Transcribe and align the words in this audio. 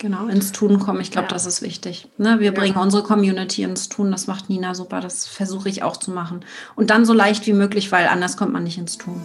Genau, 0.00 0.28
ins 0.28 0.52
Tun 0.52 0.78
kommen. 0.78 1.00
Ich 1.00 1.10
glaube, 1.10 1.26
ja. 1.28 1.34
das 1.34 1.44
ist 1.44 1.60
wichtig. 1.60 2.06
Ne? 2.18 2.38
Wir 2.38 2.46
ja. 2.46 2.52
bringen 2.52 2.76
unsere 2.76 3.02
Community 3.02 3.64
ins 3.64 3.88
Tun. 3.88 4.12
Das 4.12 4.28
macht 4.28 4.48
Nina 4.48 4.74
super. 4.74 5.00
Das 5.00 5.26
versuche 5.26 5.68
ich 5.68 5.82
auch 5.82 5.96
zu 5.96 6.12
machen. 6.12 6.44
Und 6.76 6.90
dann 6.90 7.04
so 7.04 7.12
leicht 7.12 7.46
wie 7.46 7.52
möglich, 7.52 7.90
weil 7.90 8.06
anders 8.06 8.36
kommt 8.36 8.52
man 8.52 8.62
nicht 8.62 8.78
ins 8.78 8.96
Tun. 8.96 9.20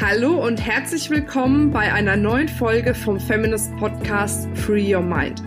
Hallo 0.00 0.44
und 0.44 0.58
herzlich 0.58 1.10
willkommen 1.10 1.72
bei 1.72 1.92
einer 1.92 2.16
neuen 2.16 2.48
Folge 2.48 2.94
vom 2.94 3.18
Feminist 3.18 3.76
Podcast 3.76 4.46
Free 4.54 4.94
Your 4.94 5.02
Mind. 5.02 5.42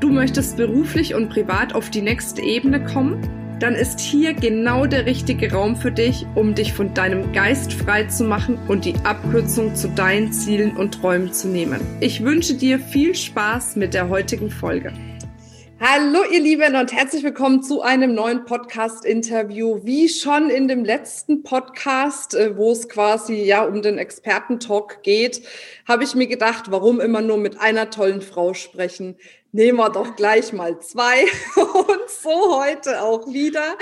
Du 0.00 0.10
möchtest 0.10 0.56
beruflich 0.56 1.14
und 1.14 1.28
privat 1.28 1.74
auf 1.74 1.90
die 1.90 2.02
nächste 2.02 2.42
Ebene 2.42 2.84
kommen? 2.84 3.41
Dann 3.62 3.76
ist 3.76 4.00
hier 4.00 4.34
genau 4.34 4.86
der 4.86 5.06
richtige 5.06 5.52
Raum 5.52 5.76
für 5.76 5.92
dich, 5.92 6.26
um 6.34 6.52
dich 6.52 6.72
von 6.72 6.94
deinem 6.94 7.32
Geist 7.32 7.72
frei 7.72 8.06
zu 8.06 8.24
machen 8.24 8.58
und 8.66 8.84
die 8.84 8.94
Abkürzung 9.04 9.76
zu 9.76 9.86
deinen 9.88 10.32
Zielen 10.32 10.76
und 10.76 10.94
Träumen 10.94 11.32
zu 11.32 11.46
nehmen. 11.46 11.80
Ich 12.00 12.24
wünsche 12.24 12.54
dir 12.54 12.80
viel 12.80 13.14
Spaß 13.14 13.76
mit 13.76 13.94
der 13.94 14.08
heutigen 14.08 14.50
Folge. 14.50 14.92
Hallo 15.78 16.20
ihr 16.32 16.40
Lieben 16.40 16.74
und 16.74 16.92
herzlich 16.92 17.22
willkommen 17.22 17.62
zu 17.62 17.82
einem 17.82 18.14
neuen 18.14 18.44
Podcast-Interview. 18.44 19.80
Wie 19.84 20.08
schon 20.08 20.50
in 20.50 20.66
dem 20.66 20.84
letzten 20.84 21.44
Podcast, 21.44 22.34
äh, 22.34 22.56
wo 22.56 22.72
es 22.72 22.88
quasi 22.88 23.42
ja 23.44 23.64
um 23.64 23.82
den 23.82 23.98
Expertentalk 23.98 25.02
geht, 25.02 25.42
habe 25.86 26.02
ich 26.02 26.14
mir 26.16 26.26
gedacht, 26.26 26.70
warum 26.70 27.00
immer 27.00 27.20
nur 27.20 27.36
mit 27.36 27.60
einer 27.60 27.90
tollen 27.90 28.22
Frau 28.22 28.54
sprechen? 28.54 29.16
Nehmen 29.54 29.76
wir 29.76 29.90
doch 29.90 30.16
gleich 30.16 30.54
mal 30.54 30.80
zwei 30.80 31.24
und 31.56 32.08
so 32.08 32.58
heute 32.58 33.02
auch 33.02 33.30
wieder. 33.30 33.76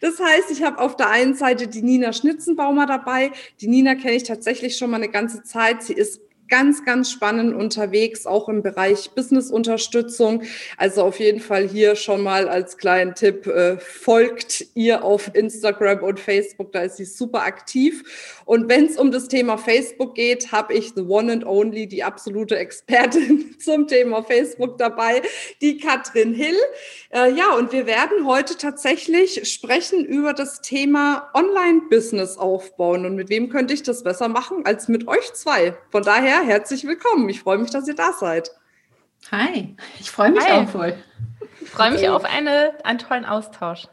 Das 0.00 0.18
heißt, 0.18 0.50
ich 0.50 0.64
habe 0.64 0.80
auf 0.80 0.96
der 0.96 1.10
einen 1.10 1.34
Seite 1.34 1.68
die 1.68 1.82
Nina 1.82 2.12
Schnitzenbaumer 2.12 2.86
dabei. 2.86 3.30
Die 3.60 3.68
Nina 3.68 3.94
kenne 3.94 4.14
ich 4.14 4.24
tatsächlich 4.24 4.76
schon 4.76 4.90
mal 4.90 4.96
eine 4.96 5.10
ganze 5.10 5.44
Zeit. 5.44 5.84
Sie 5.84 5.92
ist 5.92 6.20
ganz, 6.52 6.84
ganz 6.84 7.10
spannend 7.10 7.54
unterwegs, 7.56 8.26
auch 8.26 8.46
im 8.50 8.62
Bereich 8.62 9.12
Business-Unterstützung. 9.12 10.42
Also 10.76 11.02
auf 11.02 11.18
jeden 11.18 11.40
Fall 11.40 11.66
hier 11.66 11.96
schon 11.96 12.20
mal 12.20 12.46
als 12.46 12.76
kleinen 12.76 13.14
Tipp, 13.14 13.46
äh, 13.46 13.78
folgt 13.78 14.66
ihr 14.74 15.02
auf 15.02 15.34
Instagram 15.34 16.02
und 16.02 16.20
Facebook, 16.20 16.70
da 16.72 16.82
ist 16.82 16.98
sie 16.98 17.06
super 17.06 17.44
aktiv. 17.44 18.42
Und 18.44 18.68
wenn 18.68 18.84
es 18.84 18.98
um 18.98 19.10
das 19.10 19.28
Thema 19.28 19.56
Facebook 19.56 20.14
geht, 20.14 20.52
habe 20.52 20.74
ich 20.74 20.92
the 20.94 21.00
one 21.00 21.32
and 21.32 21.46
only, 21.46 21.86
die 21.86 22.04
absolute 22.04 22.58
Expertin 22.58 23.56
zum 23.58 23.88
Thema 23.88 24.22
Facebook 24.22 24.76
dabei, 24.76 25.22
die 25.62 25.78
Katrin 25.78 26.34
Hill. 26.34 26.58
Äh, 27.14 27.32
ja, 27.32 27.54
und 27.54 27.72
wir 27.72 27.86
werden 27.86 28.26
heute 28.26 28.58
tatsächlich 28.58 29.50
sprechen 29.50 30.04
über 30.04 30.34
das 30.34 30.60
Thema 30.60 31.30
Online-Business 31.32 32.36
aufbauen. 32.36 33.06
Und 33.06 33.16
mit 33.16 33.30
wem 33.30 33.48
könnte 33.48 33.72
ich 33.72 33.82
das 33.82 34.02
besser 34.02 34.28
machen 34.28 34.66
als 34.66 34.88
mit 34.88 35.08
euch 35.08 35.32
zwei? 35.32 35.74
Von 35.90 36.02
daher 36.02 36.41
herzlich 36.44 36.84
willkommen. 36.84 37.28
Ich 37.28 37.40
freue 37.40 37.58
mich, 37.58 37.70
dass 37.70 37.88
ihr 37.88 37.94
da 37.94 38.12
seid. 38.12 38.50
Hi, 39.30 39.76
ich 40.00 40.10
freue 40.10 40.32
mich 40.32 40.44
Hi. 40.44 40.52
auch 40.52 40.68
voll. 40.68 40.94
Ich 41.60 41.70
freue 41.70 41.92
mich 41.92 42.08
auf 42.08 42.24
eine, 42.24 42.72
einen 42.84 42.98
tollen 42.98 43.24
Austausch. 43.24 43.86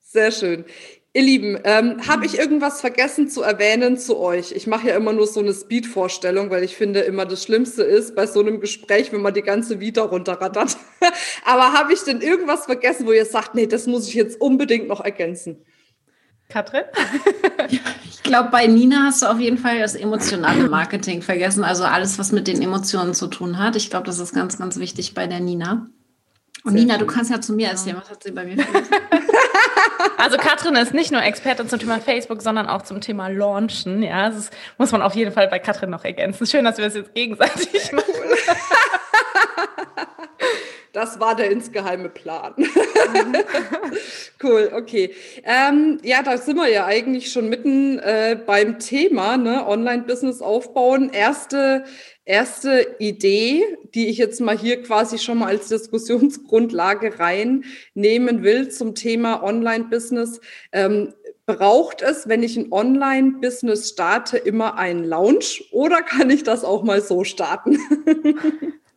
Sehr 0.00 0.32
schön. 0.32 0.64
Ihr 1.12 1.22
Lieben, 1.22 1.58
ähm, 1.64 2.06
habe 2.06 2.24
ich 2.24 2.38
irgendwas 2.38 2.80
vergessen 2.80 3.28
zu 3.28 3.42
erwähnen 3.42 3.98
zu 3.98 4.18
euch? 4.18 4.52
Ich 4.52 4.68
mache 4.68 4.88
ja 4.88 4.96
immer 4.96 5.12
nur 5.12 5.26
so 5.26 5.40
eine 5.40 5.52
Speed-Vorstellung, 5.52 6.50
weil 6.50 6.62
ich 6.62 6.76
finde 6.76 7.00
immer 7.00 7.26
das 7.26 7.42
Schlimmste 7.42 7.82
ist 7.82 8.14
bei 8.14 8.26
so 8.26 8.40
einem 8.40 8.60
Gespräch, 8.60 9.12
wenn 9.12 9.20
man 9.20 9.34
die 9.34 9.42
ganze 9.42 9.80
Vita 9.80 10.02
runterrattert. 10.02 10.76
Aber 11.44 11.72
habe 11.72 11.92
ich 11.92 12.02
denn 12.02 12.20
irgendwas 12.20 12.66
vergessen, 12.66 13.06
wo 13.06 13.12
ihr 13.12 13.24
sagt, 13.26 13.56
nee, 13.56 13.66
das 13.66 13.86
muss 13.86 14.06
ich 14.06 14.14
jetzt 14.14 14.40
unbedingt 14.40 14.86
noch 14.86 15.00
ergänzen? 15.00 15.64
Katrin? 16.48 16.84
ich 18.30 18.32
glaube, 18.36 18.50
bei 18.50 18.68
Nina 18.68 19.06
hast 19.06 19.22
du 19.22 19.26
auf 19.26 19.40
jeden 19.40 19.58
Fall 19.58 19.80
das 19.80 19.96
emotionale 19.96 20.68
Marketing 20.68 21.20
vergessen. 21.20 21.64
Also 21.64 21.82
alles, 21.82 22.16
was 22.16 22.30
mit 22.30 22.46
den 22.46 22.62
Emotionen 22.62 23.12
zu 23.12 23.26
tun 23.26 23.58
hat. 23.58 23.74
Ich 23.74 23.90
glaube, 23.90 24.06
das 24.06 24.20
ist 24.20 24.32
ganz, 24.32 24.56
ganz 24.56 24.78
wichtig 24.78 25.14
bei 25.14 25.26
der 25.26 25.40
Nina. 25.40 25.88
Und 26.62 26.70
Sehr 26.70 26.80
Nina, 26.80 26.94
schön. 26.94 27.08
du 27.08 27.12
kannst 27.12 27.32
ja 27.32 27.40
zu 27.40 27.54
mir 27.54 27.70
erzählen, 27.70 27.96
was 27.96 28.08
hat 28.08 28.22
sie 28.22 28.30
bei 28.30 28.44
mir 28.44 28.56
vergessen? 28.56 28.94
Also 30.16 30.36
Katrin 30.36 30.76
ist 30.76 30.94
nicht 30.94 31.10
nur 31.10 31.22
Expertin 31.22 31.68
zum 31.68 31.78
Thema 31.80 31.98
Facebook, 31.98 32.42
sondern 32.42 32.68
auch 32.68 32.82
zum 32.82 33.00
Thema 33.00 33.28
Launchen. 33.28 34.02
Ja, 34.02 34.28
das 34.28 34.50
muss 34.78 34.92
man 34.92 35.02
auf 35.02 35.14
jeden 35.14 35.32
Fall 35.32 35.48
bei 35.48 35.58
Katrin 35.58 35.90
noch 35.90 36.04
ergänzen. 36.04 36.46
Schön, 36.46 36.64
dass 36.64 36.76
wir 36.76 36.84
das 36.84 36.94
jetzt 36.94 37.14
gegenseitig 37.14 37.90
machen. 37.90 38.04
Das 40.92 41.20
war 41.20 41.36
der 41.36 41.50
insgeheime 41.50 42.08
Plan. 42.08 42.54
cool, 44.42 44.70
okay. 44.74 45.14
Ähm, 45.44 45.98
ja, 46.02 46.22
da 46.22 46.36
sind 46.38 46.56
wir 46.56 46.68
ja 46.68 46.86
eigentlich 46.86 47.32
schon 47.32 47.48
mitten 47.48 47.98
äh, 47.98 48.38
beim 48.44 48.78
Thema, 48.78 49.36
ne? 49.36 49.66
Online-Business 49.66 50.42
aufbauen. 50.42 51.10
Erste, 51.12 51.84
erste 52.24 52.96
Idee, 52.98 53.64
die 53.94 54.08
ich 54.08 54.18
jetzt 54.18 54.40
mal 54.40 54.58
hier 54.58 54.82
quasi 54.82 55.18
schon 55.18 55.38
mal 55.38 55.48
als 55.48 55.68
Diskussionsgrundlage 55.68 57.18
reinnehmen 57.18 58.42
will 58.42 58.68
zum 58.70 58.94
Thema 58.94 59.42
Online-Business. 59.42 60.40
Ähm, 60.72 61.14
braucht 61.46 62.02
es, 62.02 62.28
wenn 62.28 62.42
ich 62.42 62.56
ein 62.56 62.70
Online-Business 62.70 63.90
starte, 63.90 64.38
immer 64.38 64.76
einen 64.76 65.04
Launch 65.04 65.68
oder 65.72 66.02
kann 66.02 66.30
ich 66.30 66.44
das 66.44 66.64
auch 66.64 66.84
mal 66.84 67.00
so 67.00 67.24
starten? 67.24 67.78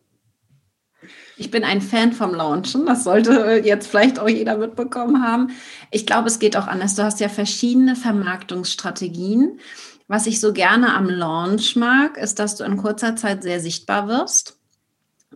Ich 1.36 1.50
bin 1.50 1.64
ein 1.64 1.80
Fan 1.80 2.12
vom 2.12 2.34
Launchen. 2.34 2.86
Das 2.86 3.04
sollte 3.04 3.62
jetzt 3.64 3.88
vielleicht 3.88 4.18
auch 4.18 4.28
jeder 4.28 4.56
mitbekommen 4.56 5.22
haben. 5.26 5.50
Ich 5.90 6.06
glaube, 6.06 6.28
es 6.28 6.38
geht 6.38 6.56
auch 6.56 6.66
anders. 6.66 6.94
Du 6.94 7.02
hast 7.02 7.20
ja 7.20 7.28
verschiedene 7.28 7.96
Vermarktungsstrategien. 7.96 9.58
Was 10.06 10.26
ich 10.26 10.40
so 10.40 10.52
gerne 10.52 10.94
am 10.94 11.08
Launch 11.08 11.76
mag, 11.76 12.18
ist, 12.18 12.38
dass 12.38 12.56
du 12.56 12.64
in 12.64 12.76
kurzer 12.76 13.16
Zeit 13.16 13.42
sehr 13.42 13.58
sichtbar 13.60 14.06
wirst 14.06 14.58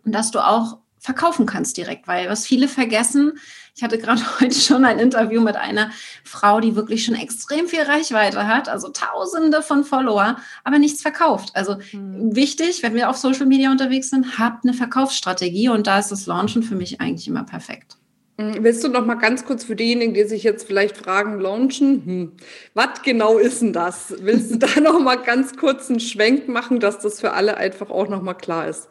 und 0.04 0.14
dass 0.14 0.30
du 0.30 0.46
auch 0.46 0.78
verkaufen 0.98 1.46
kannst 1.46 1.76
direkt, 1.76 2.08
weil 2.08 2.28
was 2.28 2.46
viele 2.46 2.68
vergessen, 2.68 3.38
ich 3.78 3.82
hatte 3.82 3.98
gerade 3.98 4.20
heute 4.40 4.54
schon 4.54 4.84
ein 4.84 4.98
Interview 4.98 5.40
mit 5.40 5.56
einer 5.56 5.90
Frau, 6.24 6.60
die 6.60 6.74
wirklich 6.74 7.04
schon 7.04 7.14
extrem 7.14 7.68
viel 7.68 7.82
Reichweite 7.82 8.46
hat, 8.46 8.68
also 8.68 8.88
tausende 8.88 9.62
von 9.62 9.84
Follower, 9.84 10.36
aber 10.64 10.78
nichts 10.78 11.00
verkauft. 11.00 11.50
Also 11.54 11.76
mhm. 11.92 12.34
wichtig, 12.34 12.82
wenn 12.82 12.94
wir 12.94 13.08
auf 13.08 13.16
Social 13.16 13.46
Media 13.46 13.70
unterwegs 13.70 14.10
sind, 14.10 14.38
habt 14.38 14.64
eine 14.64 14.74
Verkaufsstrategie 14.74 15.68
und 15.68 15.86
da 15.86 15.98
ist 15.98 16.10
das 16.10 16.26
Launchen 16.26 16.62
für 16.62 16.74
mich 16.74 17.00
eigentlich 17.00 17.28
immer 17.28 17.44
perfekt. 17.44 17.96
Hm, 18.40 18.62
willst 18.62 18.84
du 18.84 18.88
noch 18.88 19.04
mal 19.04 19.14
ganz 19.14 19.44
kurz 19.44 19.64
für 19.64 19.76
diejenigen, 19.76 20.14
die 20.14 20.24
sich 20.24 20.44
jetzt 20.44 20.66
vielleicht 20.66 20.96
fragen, 20.96 21.40
launchen, 21.40 22.04
hm, 22.04 22.32
was 22.74 23.02
genau 23.02 23.38
ist 23.38 23.62
denn 23.62 23.72
das? 23.72 24.14
Willst 24.20 24.52
du 24.52 24.58
da 24.58 24.80
noch 24.80 25.00
mal 25.00 25.16
ganz 25.16 25.56
kurz 25.56 25.90
einen 25.90 26.00
Schwenk 26.00 26.48
machen, 26.48 26.80
dass 26.80 26.98
das 27.00 27.20
für 27.20 27.32
alle 27.32 27.56
einfach 27.56 27.90
auch 27.90 28.08
noch 28.08 28.22
mal 28.22 28.34
klar 28.34 28.68
ist? 28.68 28.88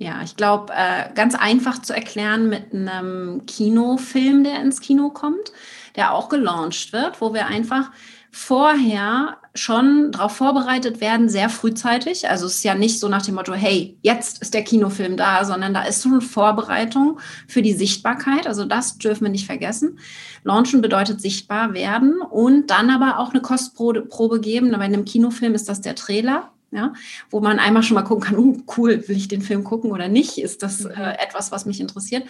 Ja, 0.00 0.22
ich 0.24 0.34
glaube, 0.34 0.72
äh, 0.72 1.12
ganz 1.14 1.34
einfach 1.34 1.82
zu 1.82 1.94
erklären 1.94 2.48
mit 2.48 2.72
einem 2.72 3.44
Kinofilm, 3.44 4.44
der 4.44 4.62
ins 4.62 4.80
Kino 4.80 5.10
kommt, 5.10 5.52
der 5.94 6.14
auch 6.14 6.30
gelauncht 6.30 6.94
wird, 6.94 7.20
wo 7.20 7.34
wir 7.34 7.48
einfach 7.48 7.90
vorher 8.30 9.36
schon 9.54 10.10
darauf 10.10 10.34
vorbereitet 10.34 11.02
werden, 11.02 11.28
sehr 11.28 11.50
frühzeitig. 11.50 12.30
Also 12.30 12.46
es 12.46 12.56
ist 12.56 12.64
ja 12.64 12.74
nicht 12.74 12.98
so 12.98 13.08
nach 13.08 13.20
dem 13.20 13.34
Motto, 13.34 13.52
hey, 13.52 13.98
jetzt 14.00 14.40
ist 14.40 14.54
der 14.54 14.64
Kinofilm 14.64 15.18
da, 15.18 15.44
sondern 15.44 15.74
da 15.74 15.82
ist 15.82 16.00
so 16.00 16.08
eine 16.08 16.22
Vorbereitung 16.22 17.20
für 17.46 17.60
die 17.60 17.74
Sichtbarkeit. 17.74 18.46
Also 18.46 18.64
das 18.64 18.96
dürfen 18.96 19.24
wir 19.24 19.30
nicht 19.30 19.44
vergessen. 19.44 19.98
Launchen 20.44 20.80
bedeutet 20.80 21.20
sichtbar 21.20 21.74
werden 21.74 22.22
und 22.22 22.70
dann 22.70 22.88
aber 22.88 23.18
auch 23.18 23.34
eine 23.34 23.42
Kostprobe 23.42 24.40
geben. 24.40 24.70
Bei 24.70 24.78
einem 24.78 25.04
Kinofilm 25.04 25.52
ist 25.52 25.68
das 25.68 25.82
der 25.82 25.94
Trailer 25.94 26.50
ja, 26.70 26.92
wo 27.30 27.40
man 27.40 27.58
einmal 27.58 27.82
schon 27.82 27.94
mal 27.94 28.02
gucken 28.02 28.24
kann, 28.24 28.38
uh, 28.38 28.56
cool, 28.76 29.08
will 29.08 29.16
ich 29.16 29.28
den 29.28 29.42
Film 29.42 29.64
gucken 29.64 29.90
oder 29.90 30.08
nicht? 30.08 30.38
Ist 30.38 30.62
das 30.62 30.84
mhm. 30.84 30.90
äh, 30.90 31.14
etwas, 31.18 31.52
was 31.52 31.66
mich 31.66 31.80
interessiert? 31.80 32.24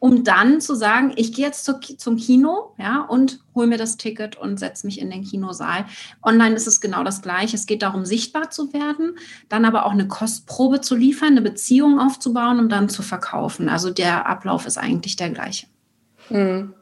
Um 0.00 0.22
dann 0.22 0.60
zu 0.60 0.76
sagen, 0.76 1.12
ich 1.16 1.32
gehe 1.32 1.46
jetzt 1.46 1.64
zu, 1.64 1.80
zum 1.80 2.16
Kino, 2.16 2.74
ja, 2.78 3.00
und 3.00 3.40
hole 3.56 3.66
mir 3.66 3.78
das 3.78 3.96
Ticket 3.96 4.36
und 4.36 4.58
setze 4.58 4.86
mich 4.86 5.00
in 5.00 5.10
den 5.10 5.24
Kinosaal. 5.24 5.86
Online 6.22 6.54
ist 6.54 6.68
es 6.68 6.80
genau 6.80 7.02
das 7.02 7.20
Gleiche. 7.20 7.56
Es 7.56 7.66
geht 7.66 7.82
darum, 7.82 8.04
sichtbar 8.04 8.50
zu 8.50 8.72
werden, 8.72 9.18
dann 9.48 9.64
aber 9.64 9.86
auch 9.86 9.90
eine 9.90 10.06
Kostprobe 10.06 10.80
zu 10.80 10.94
liefern, 10.94 11.30
eine 11.30 11.42
Beziehung 11.42 11.98
aufzubauen, 11.98 12.60
um 12.60 12.68
dann 12.68 12.88
zu 12.88 13.02
verkaufen. 13.02 13.68
Also 13.68 13.90
der 13.90 14.26
Ablauf 14.26 14.66
ist 14.66 14.78
eigentlich 14.78 15.16
der 15.16 15.30
gleiche. 15.30 15.66
Mhm. 16.30 16.74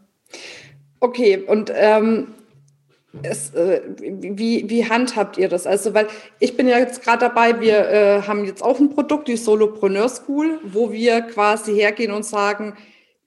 Okay, 1.01 1.43
und 1.47 1.71
ähm, 1.75 2.35
es, 3.23 3.55
äh, 3.55 3.83
wie, 3.99 4.69
wie 4.69 4.89
handhabt 4.89 5.39
ihr 5.39 5.49
das? 5.49 5.67
Also, 5.67 5.95
weil 5.95 6.07
ich 6.39 6.57
bin 6.57 6.69
ja 6.69 6.79
jetzt 6.79 7.03
gerade 7.03 7.21
dabei, 7.21 7.61
wir 7.61 7.89
äh, 7.89 8.23
haben 8.23 8.45
jetzt 8.45 8.63
auch 8.63 8.79
ein 8.79 8.91
Produkt, 8.91 9.29
die 9.29 9.37
Solopreneur 9.37 10.09
School, 10.09 10.61
wo 10.65 10.93
wir 10.93 11.23
quasi 11.23 11.75
hergehen 11.75 12.13
und 12.13 12.25
sagen, 12.25 12.77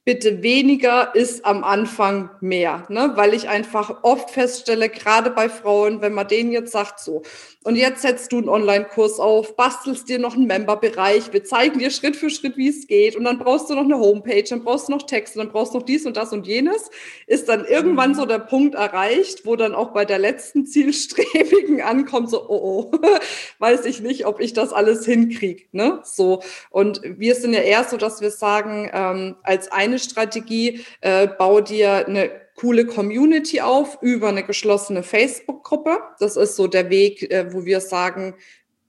bitte 0.09 0.41
weniger 0.41 1.13
ist 1.13 1.45
am 1.45 1.63
Anfang 1.63 2.31
mehr, 2.41 2.83
ne? 2.89 3.11
weil 3.13 3.35
ich 3.35 3.47
einfach 3.47 3.99
oft 4.01 4.31
feststelle, 4.31 4.89
gerade 4.89 5.29
bei 5.29 5.49
Frauen, 5.49 6.01
wenn 6.01 6.15
man 6.15 6.27
denen 6.27 6.51
jetzt 6.51 6.71
sagt, 6.71 6.99
so, 6.99 7.21
und 7.63 7.75
jetzt 7.75 8.01
setzt 8.01 8.31
du 8.31 8.37
einen 8.37 8.49
Online-Kurs 8.49 9.19
auf, 9.19 9.55
bastelst 9.55 10.09
dir 10.09 10.17
noch 10.17 10.33
einen 10.33 10.47
Member-Bereich, 10.47 11.31
wir 11.33 11.43
zeigen 11.43 11.77
dir 11.77 11.91
Schritt 11.91 12.15
für 12.15 12.31
Schritt, 12.31 12.57
wie 12.57 12.69
es 12.69 12.87
geht, 12.87 13.15
und 13.15 13.25
dann 13.25 13.37
brauchst 13.37 13.69
du 13.69 13.75
noch 13.75 13.83
eine 13.83 13.99
Homepage, 13.99 14.41
dann 14.49 14.63
brauchst 14.63 14.87
du 14.87 14.93
noch 14.93 15.03
Texte, 15.03 15.37
dann 15.37 15.49
brauchst 15.51 15.73
du 15.73 15.77
noch 15.77 15.85
dies 15.85 16.07
und 16.07 16.17
das 16.17 16.33
und 16.33 16.47
jenes, 16.47 16.89
ist 17.27 17.47
dann 17.47 17.65
irgendwann 17.65 18.15
so 18.15 18.25
der 18.25 18.39
Punkt 18.39 18.73
erreicht, 18.73 19.45
wo 19.45 19.55
dann 19.55 19.75
auch 19.75 19.89
bei 19.89 20.05
der 20.05 20.17
letzten 20.17 20.65
Zielstrebigen 20.65 21.81
ankommt, 21.83 22.31
so, 22.31 22.49
oh, 22.49 22.89
oh, 22.91 22.97
weiß 23.59 23.85
ich 23.85 24.01
nicht, 24.01 24.25
ob 24.25 24.39
ich 24.39 24.53
das 24.53 24.73
alles 24.73 25.05
hinkriege, 25.05 25.65
ne? 25.71 25.99
So. 26.03 26.41
Und 26.71 27.01
wir 27.03 27.35
sind 27.35 27.53
ja 27.53 27.59
eher 27.59 27.83
so, 27.83 27.97
dass 27.97 28.21
wir 28.21 28.31
sagen, 28.31 28.89
ähm, 28.91 29.35
als 29.43 29.71
eine 29.71 29.98
Strategie, 29.99 30.85
äh, 31.01 31.27
bau 31.27 31.61
dir 31.61 32.07
eine 32.07 32.31
coole 32.55 32.85
Community 32.85 33.61
auf 33.61 33.99
über 34.01 34.29
eine 34.29 34.43
geschlossene 34.43 35.03
Facebook-Gruppe. 35.03 35.99
Das 36.19 36.35
ist 36.35 36.55
so 36.55 36.67
der 36.67 36.89
Weg, 36.89 37.31
äh, 37.31 37.53
wo 37.53 37.65
wir 37.65 37.79
sagen, 37.79 38.35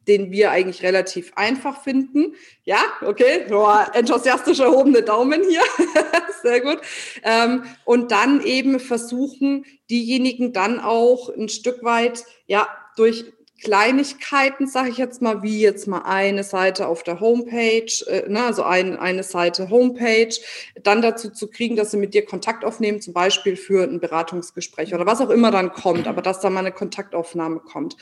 den 0.09 0.33
wir 0.33 0.51
eigentlich 0.51 0.83
relativ 0.83 1.33
einfach 1.37 1.83
finden. 1.83 2.35
Ja, 2.65 2.83
okay, 3.03 3.45
Boah, 3.49 3.91
enthusiastisch 3.95 4.59
erhobene 4.59 5.03
Daumen 5.03 5.43
hier. 5.49 5.62
Sehr 6.43 6.61
gut. 6.61 6.81
Ähm, 7.23 7.65
und 7.85 8.11
dann 8.11 8.43
eben 8.43 8.81
versuchen, 8.81 9.65
diejenigen 9.89 10.53
dann 10.53 10.81
auch 10.81 11.29
ein 11.29 11.49
Stück 11.49 11.85
weit, 11.85 12.25
ja, 12.47 12.69
durch 12.97 13.25
Kleinigkeiten, 13.62 14.67
sage 14.67 14.91
ich 14.91 14.99
jetzt 14.99 15.23
mal, 15.23 15.43
wie 15.43 15.61
jetzt 15.61 15.87
mal 15.87 16.03
eine 16.03 16.45
Seite 16.45 16.89
auf 16.89 17.03
der 17.03 17.21
Homepage, 17.21 17.93
äh, 18.07 18.29
ne, 18.29 18.45
also 18.45 18.62
ein, 18.62 18.99
eine 18.99 19.23
Seite 19.23 19.71
Homepage, 19.71 20.35
dann 20.83 21.03
dazu 21.03 21.31
zu 21.31 21.49
kriegen, 21.49 21.77
dass 21.77 21.91
sie 21.91 21.97
mit 21.97 22.15
dir 22.15 22.25
Kontakt 22.25 22.65
aufnehmen, 22.65 23.01
zum 23.01 23.15
Beispiel 23.15 23.57
für 23.57 23.85
ein 23.85 24.01
Beratungsgespräch 24.01 24.95
oder 24.95 25.07
was 25.07 25.21
auch 25.21 25.31
immer 25.31 25.51
dann 25.51 25.73
kommt, 25.73 26.07
aber 26.07 26.23
dass 26.23 26.41
da 26.41 26.51
mal 26.51 26.61
eine 26.61 26.73
Kontaktaufnahme 26.73 27.61
kommt. 27.61 27.97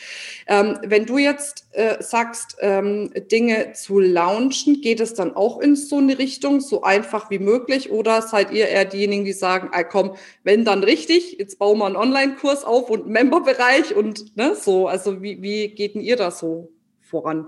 Ähm, 0.46 0.78
wenn 0.82 1.06
du 1.06 1.18
jetzt 1.18 1.67
äh, 1.78 2.02
sagst, 2.02 2.56
ähm, 2.60 3.12
Dinge 3.30 3.72
zu 3.72 4.00
launchen, 4.00 4.80
geht 4.80 4.98
es 4.98 5.14
dann 5.14 5.36
auch 5.36 5.60
in 5.60 5.76
so 5.76 5.98
eine 5.98 6.18
Richtung, 6.18 6.60
so 6.60 6.82
einfach 6.82 7.30
wie 7.30 7.38
möglich, 7.38 7.92
oder 7.92 8.20
seid 8.20 8.50
ihr 8.50 8.66
eher 8.66 8.84
diejenigen, 8.84 9.24
die 9.24 9.32
sagen, 9.32 9.68
ah, 9.70 9.84
komm, 9.84 10.16
wenn 10.42 10.64
dann 10.64 10.82
richtig, 10.82 11.36
jetzt 11.38 11.60
bauen 11.60 11.78
wir 11.78 11.86
einen 11.86 11.94
Online-Kurs 11.94 12.64
auf 12.64 12.90
und 12.90 13.04
einen 13.04 13.12
Member-Bereich 13.12 13.94
und 13.94 14.36
ne, 14.36 14.56
so, 14.56 14.88
also 14.88 15.22
wie, 15.22 15.40
wie 15.40 15.68
geht 15.68 15.94
denn 15.94 16.02
ihr 16.02 16.16
da 16.16 16.32
so 16.32 16.72
voran? 17.00 17.46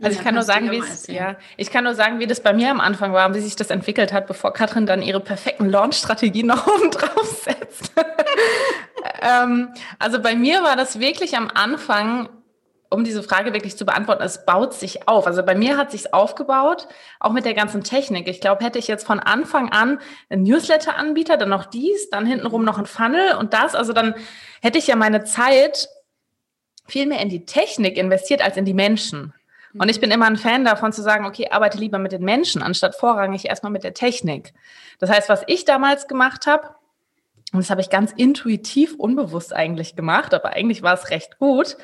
Also 0.00 0.16
ich 0.16 0.24
kann 0.24 0.34
nur 0.34 0.44
sagen, 0.44 0.70
wie 0.70 0.78
es, 0.78 1.08
ja, 1.08 1.38
ich 1.56 1.72
kann 1.72 1.82
nur 1.82 1.94
sagen, 1.94 2.20
wie 2.20 2.28
das 2.28 2.40
bei 2.40 2.52
mir 2.52 2.70
am 2.70 2.80
Anfang 2.80 3.12
war, 3.12 3.34
wie 3.34 3.40
sich 3.40 3.56
das 3.56 3.70
entwickelt 3.70 4.12
hat, 4.12 4.28
bevor 4.28 4.52
Katrin 4.52 4.86
dann 4.86 5.02
ihre 5.02 5.20
perfekten 5.20 5.68
Launch-Strategien 5.70 6.46
noch 6.48 6.68
oben 6.68 6.92
drauf 6.92 7.42
setzt. 7.42 7.92
ähm, 9.22 9.70
also 9.98 10.22
bei 10.22 10.36
mir 10.36 10.62
war 10.62 10.76
das 10.76 11.00
wirklich 11.00 11.36
am 11.36 11.50
Anfang, 11.52 12.28
um 12.90 13.04
diese 13.04 13.22
Frage 13.22 13.52
wirklich 13.52 13.76
zu 13.76 13.84
beantworten, 13.84 14.22
es 14.22 14.44
baut 14.44 14.74
sich 14.74 15.08
auf. 15.08 15.26
Also 15.26 15.42
bei 15.42 15.54
mir 15.54 15.76
hat 15.76 15.90
sich 15.90 16.14
aufgebaut, 16.14 16.88
auch 17.20 17.32
mit 17.32 17.44
der 17.44 17.54
ganzen 17.54 17.82
Technik. 17.82 18.28
Ich 18.28 18.40
glaube, 18.40 18.64
hätte 18.64 18.78
ich 18.78 18.88
jetzt 18.88 19.06
von 19.06 19.20
Anfang 19.20 19.70
an 19.70 19.98
einen 20.28 20.44
Newsletter-Anbieter, 20.44 21.36
dann 21.36 21.48
noch 21.48 21.66
dies, 21.66 22.10
dann 22.10 22.26
hintenrum 22.26 22.64
noch 22.64 22.78
ein 22.78 22.86
Funnel 22.86 23.36
und 23.36 23.52
das, 23.52 23.74
also 23.74 23.92
dann 23.92 24.14
hätte 24.62 24.78
ich 24.78 24.86
ja 24.86 24.96
meine 24.96 25.24
Zeit 25.24 25.88
viel 26.86 27.06
mehr 27.06 27.20
in 27.20 27.28
die 27.28 27.44
Technik 27.44 27.96
investiert 27.96 28.42
als 28.42 28.56
in 28.56 28.64
die 28.64 28.74
Menschen. 28.74 29.32
Und 29.78 29.90
ich 29.90 30.00
bin 30.00 30.10
immer 30.10 30.26
ein 30.26 30.36
Fan 30.36 30.64
davon 30.64 30.92
zu 30.92 31.02
sagen, 31.02 31.26
okay, 31.26 31.48
arbeite 31.50 31.76
lieber 31.78 31.98
mit 31.98 32.12
den 32.12 32.24
Menschen, 32.24 32.62
anstatt 32.62 32.94
vorrangig 32.94 33.46
erstmal 33.46 33.72
mit 33.72 33.84
der 33.84 33.92
Technik. 33.92 34.54
Das 35.00 35.10
heißt, 35.10 35.28
was 35.28 35.42
ich 35.48 35.64
damals 35.64 36.08
gemacht 36.08 36.46
habe, 36.46 36.75
und 37.56 37.62
das 37.62 37.70
habe 37.70 37.80
ich 37.80 37.88
ganz 37.88 38.12
intuitiv, 38.12 38.94
unbewusst 38.96 39.54
eigentlich 39.54 39.96
gemacht, 39.96 40.34
aber 40.34 40.50
eigentlich 40.50 40.82
war 40.82 40.92
es 40.92 41.08
recht 41.08 41.38
gut, 41.38 41.78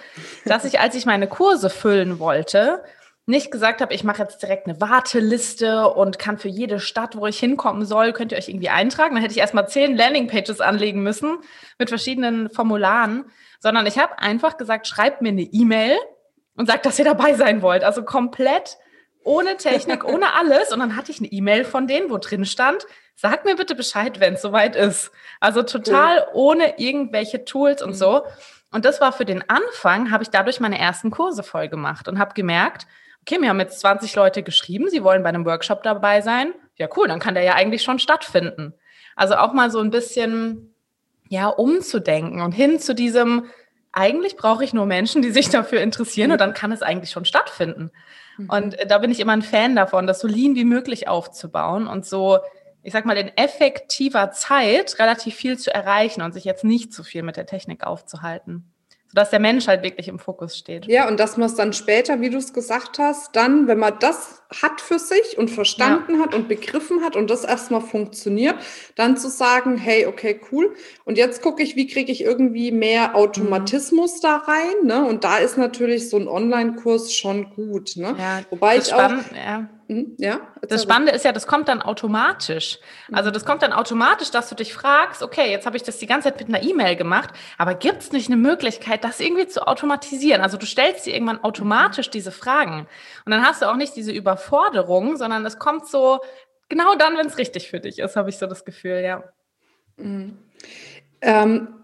dass 0.45 0.67
ich, 0.67 0.81
als 0.81 0.95
ich 0.95 1.07
meine 1.07 1.27
Kurse 1.27 1.71
füllen 1.71 2.19
wollte, 2.19 2.85
nicht 3.25 3.51
gesagt 3.51 3.81
habe, 3.81 3.95
ich 3.95 4.05
mache 4.05 4.23
jetzt 4.23 4.43
direkt 4.43 4.67
eine 4.67 4.81
Warteliste 4.83 5.89
und 5.89 6.19
kann 6.19 6.37
für 6.37 6.49
jede 6.49 6.79
Stadt, 6.79 7.17
wo 7.17 7.27
ich 7.27 7.39
hinkommen 7.39 7.87
soll, 7.87 8.13
könnt 8.13 8.33
ihr 8.33 8.39
euch 8.39 8.49
irgendwie 8.51 8.69
eintragen. 8.69 9.15
Dann 9.15 9.23
hätte 9.23 9.33
ich 9.33 9.41
erstmal 9.41 9.67
zehn 9.67 9.97
Landingpages 9.97 10.61
anlegen 10.61 11.03
müssen 11.03 11.39
mit 11.79 11.89
verschiedenen 11.89 12.51
Formularen, 12.51 13.25
sondern 13.61 13.87
ich 13.87 13.99
habe 13.99 14.19
einfach 14.19 14.59
gesagt, 14.59 14.89
schreibt 14.89 15.23
mir 15.23 15.31
eine 15.31 15.43
E-Mail 15.43 15.97
und 16.57 16.67
sagt, 16.67 16.85
dass 16.85 16.99
ihr 16.99 17.07
dabei 17.07 17.33
sein 17.33 17.63
wollt. 17.63 17.85
Also 17.85 18.03
komplett 18.03 18.77
ohne 19.25 19.57
Technik, 19.57 20.05
ohne 20.13 20.35
alles. 20.35 20.71
Und 20.73 20.81
dann 20.81 20.97
hatte 20.97 21.13
ich 21.13 21.21
eine 21.21 21.29
E-Mail 21.29 21.65
von 21.65 21.87
denen, 21.87 22.11
wo 22.11 22.19
drin 22.19 22.45
stand, 22.45 22.87
sag 23.15 23.45
mir 23.45 23.57
bitte 23.57 23.75
Bescheid, 23.75 24.21
wenn 24.21 24.35
es 24.35 24.43
soweit 24.43 24.77
ist. 24.77 25.13
Also 25.41 25.63
total 25.63 26.27
ohne 26.33 26.79
irgendwelche 26.79 27.45
Tools 27.45 27.83
und 27.83 27.91
mhm. 27.91 27.95
so. 27.95 28.23
Und 28.71 28.85
das 28.85 29.01
war 29.01 29.13
für 29.13 29.25
den 29.25 29.49
Anfang, 29.49 30.11
habe 30.11 30.23
ich 30.23 30.31
dadurch 30.31 30.59
meine 30.59 30.79
ersten 30.79 31.11
Kurse 31.11 31.43
voll 31.43 31.69
gemacht 31.69 32.09
und 32.09 32.19
habe 32.19 32.35
gemerkt, 32.35 32.87
okay, 33.21 33.39
mir 33.39 33.51
haben 33.51 33.61
jetzt 33.61 33.81
20 33.81 34.15
Leute 34.17 34.43
geschrieben, 34.43 34.89
sie 34.89 35.05
wollen 35.05 35.23
bei 35.23 35.29
einem 35.29 35.45
Workshop 35.45 35.83
dabei 35.83 36.23
sein. 36.23 36.55
Ja, 36.77 36.89
cool, 36.97 37.07
dann 37.07 37.21
kann 37.21 37.35
der 37.35 37.45
ja 37.45 37.55
eigentlich 37.55 37.83
schon 37.83 37.99
stattfinden. 37.99 38.75
Also 39.15 39.37
auch 39.37 39.53
mal 39.53 39.71
so 39.71 39.79
ein 39.79 39.91
bisschen 39.91 40.75
ja, 41.29 41.49
umzudenken 41.49 42.41
und 42.41 42.53
hin 42.53 42.81
zu 42.81 42.95
diesem, 42.95 43.47
eigentlich 43.93 44.37
brauche 44.37 44.65
ich 44.65 44.73
nur 44.73 44.87
Menschen, 44.87 45.23
die 45.23 45.31
sich 45.31 45.49
dafür 45.51 45.81
interessieren 45.81 46.33
und 46.33 46.41
dann 46.41 46.55
kann 46.55 46.73
es 46.73 46.83
eigentlich 46.83 47.11
schon 47.11 47.25
stattfinden. 47.25 47.91
Mhm. 48.39 48.51
Und 48.51 48.79
äh, 48.79 48.87
da 48.87 48.99
bin 48.99 49.11
ich 49.11 49.21
immer 49.21 49.33
ein 49.33 49.43
Fan 49.43 49.77
davon, 49.77 50.07
das 50.07 50.21
so 50.21 50.29
lean 50.29 50.55
wie 50.55 50.65
möglich 50.65 51.09
aufzubauen 51.09 51.87
und 51.87 52.07
so, 52.07 52.39
ich 52.83 52.93
sag 52.93 53.05
mal, 53.05 53.17
in 53.17 53.29
effektiver 53.37 54.33
Zeit 54.33 54.99
relativ 54.99 55.35
viel 55.35 55.59
zu 55.59 55.73
erreichen 55.73 56.23
und 56.23 56.33
sich 56.33 56.45
jetzt 56.45 56.65
nicht 56.65 56.93
zu 56.93 57.05
viel 57.05 57.23
mit 57.23 57.37
der 57.37 57.47
Technik 57.47 57.85
aufzuhalten 57.85 58.73
sodass 59.13 59.29
der 59.29 59.41
Mensch 59.41 59.69
halt 59.69 59.83
wirklich 59.83 60.09
im 60.09 60.19
Fokus 60.19 60.57
steht. 60.57 60.87
Ja, 60.87 61.07
und 61.07 61.21
dass 61.21 61.37
man 61.37 61.47
es 61.47 61.55
dann 61.55 61.75
später, 61.75 62.23
wie 62.23 62.31
du 62.31 62.39
es 62.39 62.55
gesagt 62.55 62.99
hast, 62.99 63.37
dann, 63.37 63.69
wenn 63.69 63.79
man 63.79 63.99
das 64.01 64.43
hat 64.63 64.81
für 64.81 64.99
sich 64.99 65.37
und 65.37 65.51
verstanden 65.51 66.15
ja. 66.15 66.21
hat 66.23 66.35
und 66.35 66.49
begriffen 66.49 67.03
hat 67.05 67.15
und 67.15 67.29
das 67.29 67.45
erstmal 67.45 67.83
funktioniert, 67.83 68.55
dann 68.97 69.19
zu 69.19 69.29
sagen, 69.29 69.77
hey, 69.77 70.07
okay, 70.07 70.41
cool. 70.51 70.75
Und 71.05 71.19
jetzt 71.19 71.43
gucke 71.43 71.63
ich, 71.63 71.77
wie 71.77 71.89
kriege 71.89 72.11
ich 72.11 72.23
irgendwie 72.23 72.73
mehr 72.73 73.15
Automatismus 73.15 74.17
mhm. 74.17 74.23
da 74.23 74.37
rein. 74.37 74.85
Ne? 74.85 75.05
Und 75.05 75.25
da 75.25 75.37
ist 75.37 75.59
natürlich 75.59 76.09
so 76.09 76.17
ein 76.17 76.27
Online-Kurs 76.27 77.13
schon 77.13 77.51
gut. 77.51 77.97
Ne? 77.97 78.17
Ja, 78.19 78.41
Wobei 78.49 78.79
ich 78.79 78.95
auch. 78.95 79.11
Ja 79.37 79.69
Mhm, 79.89 80.15
ja, 80.19 80.41
das 80.63 80.83
Spannende 80.83 81.13
ist 81.13 81.25
ja, 81.25 81.33
das 81.33 81.47
kommt 81.47 81.69
dann 81.69 81.83
automatisch. 81.83 82.79
Also 83.11 83.31
das 83.31 83.45
kommt 83.45 83.63
dann 83.63 83.73
automatisch, 83.73 84.31
dass 84.31 84.49
du 84.49 84.55
dich 84.55 84.73
fragst, 84.73 85.23
okay, 85.23 85.51
jetzt 85.51 85.67
habe 85.67 85.77
ich 85.77 85.83
das 85.83 85.99
die 85.99 86.07
ganze 86.07 86.29
Zeit 86.29 86.39
mit 86.41 86.49
einer 86.49 86.63
E-Mail 86.63 86.97
gemacht, 86.97 87.31
aber 87.59 87.75
gibt 87.75 88.03
es 88.03 88.13
nicht 88.13 88.29
eine 88.29 88.37
Möglichkeit, 88.37 89.05
das 89.05 89.21
irgendwie 89.21 89.47
zu 89.47 89.67
automatisieren? 89.67 90.41
Also 90.41 90.57
du 90.57 90.67
stellst 90.67 91.07
dir 91.07 91.15
irgendwann 91.15 91.43
automatisch 91.43 92.11
diese 92.11 92.33
Fragen 92.33 92.87
und 93.25 93.33
dann 93.33 93.45
hast 93.45 93.63
du 93.63 93.71
auch 93.71 93.77
nicht 93.77 93.97
diese 93.97 94.13
Überforderung, 94.13 95.17
sondern 95.17 95.45
es 95.45 95.59
kommt 95.59 95.87
so 95.87 96.21
genau 96.69 96.95
dann, 96.95 97.17
wenn 97.17 97.27
es 97.27 97.39
richtig 97.39 97.69
für 97.69 97.81
dich 97.81 97.99
ist, 97.99 98.17
habe 98.17 98.31
ich 98.31 98.39
so 98.39 98.47
das 98.47 98.65
Gefühl, 98.65 99.01
ja. 99.01 99.25
Mhm. 99.97 100.39
Ähm, 101.21 101.82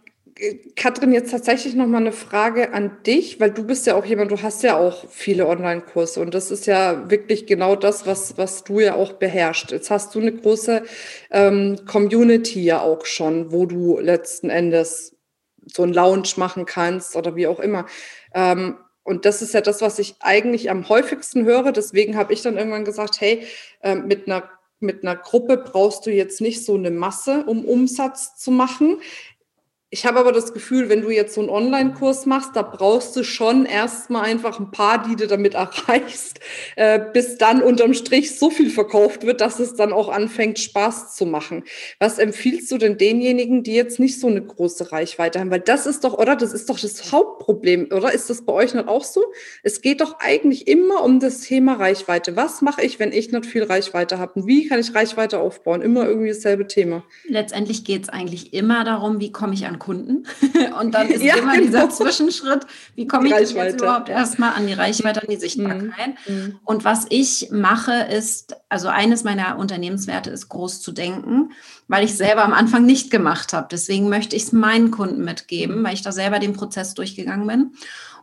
Katrin, 0.76 1.12
jetzt 1.12 1.30
tatsächlich 1.30 1.74
noch 1.74 1.86
mal 1.86 1.98
eine 1.98 2.12
Frage 2.12 2.72
an 2.72 2.98
dich, 3.04 3.40
weil 3.40 3.50
du 3.50 3.64
bist 3.64 3.86
ja 3.86 3.96
auch 3.96 4.04
jemand, 4.04 4.30
du 4.30 4.40
hast 4.40 4.62
ja 4.62 4.76
auch 4.76 5.08
viele 5.10 5.46
Online-Kurse 5.46 6.20
und 6.20 6.32
das 6.32 6.50
ist 6.50 6.66
ja 6.66 7.10
wirklich 7.10 7.46
genau 7.46 7.74
das, 7.74 8.06
was, 8.06 8.38
was 8.38 8.62
du 8.64 8.80
ja 8.80 8.94
auch 8.94 9.14
beherrschst. 9.14 9.72
Jetzt 9.72 9.90
hast 9.90 10.14
du 10.14 10.20
eine 10.20 10.32
große 10.32 10.84
ähm, 11.30 11.78
Community 11.86 12.62
ja 12.62 12.80
auch 12.80 13.04
schon, 13.04 13.52
wo 13.52 13.66
du 13.66 13.98
letzten 13.98 14.50
Endes 14.50 15.16
so 15.66 15.82
einen 15.82 15.92
Lounge 15.92 16.28
machen 16.36 16.66
kannst 16.66 17.16
oder 17.16 17.34
wie 17.34 17.46
auch 17.46 17.60
immer. 17.60 17.86
Ähm, 18.32 18.76
und 19.02 19.24
das 19.24 19.42
ist 19.42 19.54
ja 19.54 19.60
das, 19.60 19.80
was 19.80 19.98
ich 19.98 20.16
eigentlich 20.20 20.70
am 20.70 20.88
häufigsten 20.88 21.44
höre. 21.46 21.72
Deswegen 21.72 22.16
habe 22.16 22.32
ich 22.32 22.42
dann 22.42 22.56
irgendwann 22.56 22.84
gesagt, 22.84 23.20
hey, 23.20 23.46
äh, 23.82 23.94
mit 23.94 24.26
einer 24.26 24.50
mit 24.80 25.02
einer 25.02 25.16
Gruppe 25.16 25.56
brauchst 25.56 26.06
du 26.06 26.12
jetzt 26.12 26.40
nicht 26.40 26.64
so 26.64 26.76
eine 26.76 26.92
Masse, 26.92 27.44
um 27.46 27.64
Umsatz 27.64 28.36
zu 28.36 28.52
machen. 28.52 29.00
Ich 29.90 30.04
habe 30.04 30.18
aber 30.18 30.32
das 30.32 30.52
Gefühl, 30.52 30.90
wenn 30.90 31.00
du 31.00 31.08
jetzt 31.08 31.32
so 31.34 31.40
einen 31.40 31.48
Online-Kurs 31.48 32.26
machst, 32.26 32.50
da 32.54 32.60
brauchst 32.60 33.16
du 33.16 33.24
schon 33.24 33.64
erstmal 33.64 34.24
einfach 34.24 34.60
ein 34.60 34.70
paar, 34.70 35.02
die 35.08 35.16
du 35.16 35.26
damit 35.26 35.54
erreichst, 35.54 36.40
äh, 36.76 37.00
bis 37.14 37.38
dann 37.38 37.62
unterm 37.62 37.94
Strich 37.94 38.38
so 38.38 38.50
viel 38.50 38.68
verkauft 38.68 39.24
wird, 39.24 39.40
dass 39.40 39.58
es 39.60 39.76
dann 39.76 39.94
auch 39.94 40.10
anfängt, 40.10 40.58
Spaß 40.58 41.16
zu 41.16 41.24
machen. 41.24 41.64
Was 41.98 42.18
empfiehlst 42.18 42.70
du 42.70 42.76
denn 42.76 42.98
denjenigen, 42.98 43.62
die 43.62 43.72
jetzt 43.72 43.98
nicht 43.98 44.20
so 44.20 44.26
eine 44.26 44.44
große 44.44 44.92
Reichweite 44.92 45.40
haben? 45.40 45.50
Weil 45.50 45.60
das 45.60 45.86
ist 45.86 46.04
doch, 46.04 46.18
oder? 46.18 46.36
Das 46.36 46.52
ist 46.52 46.68
doch 46.68 46.78
das 46.78 47.10
Hauptproblem, 47.10 47.88
oder? 47.90 48.12
Ist 48.12 48.28
das 48.28 48.44
bei 48.44 48.52
euch 48.52 48.74
nicht 48.74 48.88
auch 48.88 49.04
so? 49.04 49.24
Es 49.62 49.80
geht 49.80 50.02
doch 50.02 50.20
eigentlich 50.20 50.68
immer 50.68 51.02
um 51.02 51.18
das 51.18 51.40
Thema 51.40 51.76
Reichweite. 51.76 52.36
Was 52.36 52.60
mache 52.60 52.82
ich, 52.82 52.98
wenn 52.98 53.12
ich 53.12 53.32
nicht 53.32 53.46
viel 53.46 53.62
Reichweite 53.62 54.18
habe? 54.18 54.34
Und 54.34 54.46
wie 54.46 54.68
kann 54.68 54.80
ich 54.80 54.94
Reichweite 54.94 55.38
aufbauen? 55.38 55.80
Immer 55.80 56.06
irgendwie 56.06 56.28
dasselbe 56.28 56.66
Thema. 56.66 57.04
Letztendlich 57.26 57.84
geht 57.84 58.02
es 58.02 58.08
eigentlich 58.10 58.52
immer 58.52 58.84
darum, 58.84 59.18
wie 59.18 59.32
komme 59.32 59.54
ich 59.54 59.64
an 59.64 59.77
an 59.78 59.80
Kunden. 59.80 60.24
Und 60.80 60.94
dann 60.94 61.08
ist 61.08 61.22
ja, 61.22 61.36
immer 61.36 61.54
genau. 61.54 61.66
dieser 61.66 61.90
Zwischenschritt, 61.90 62.66
wie 62.94 63.06
komme 63.06 63.28
ich 63.28 63.50
jetzt 63.50 63.80
überhaupt 63.80 64.08
erstmal 64.08 64.54
an 64.54 64.66
die 64.66 64.72
Reichweite, 64.72 65.22
an 65.22 65.28
die 65.28 65.36
Sichtbarkeit. 65.36 66.14
Mhm. 66.26 66.34
mhm. 66.34 66.58
Und 66.64 66.84
was 66.84 67.06
ich 67.08 67.48
mache, 67.50 67.92
ist, 67.92 68.56
also 68.68 68.88
eines 68.88 69.24
meiner 69.24 69.58
Unternehmenswerte 69.58 70.30
ist, 70.30 70.48
groß 70.48 70.80
zu 70.80 70.92
denken, 70.92 71.52
weil 71.86 72.04
ich 72.04 72.16
selber 72.16 72.44
am 72.44 72.52
Anfang 72.52 72.84
nicht 72.84 73.10
gemacht 73.10 73.52
habe. 73.52 73.68
Deswegen 73.70 74.08
möchte 74.08 74.36
ich 74.36 74.44
es 74.44 74.52
meinen 74.52 74.90
Kunden 74.90 75.24
mitgeben, 75.24 75.82
weil 75.84 75.94
ich 75.94 76.02
da 76.02 76.12
selber 76.12 76.38
den 76.38 76.52
Prozess 76.52 76.94
durchgegangen 76.94 77.46
bin. 77.46 77.72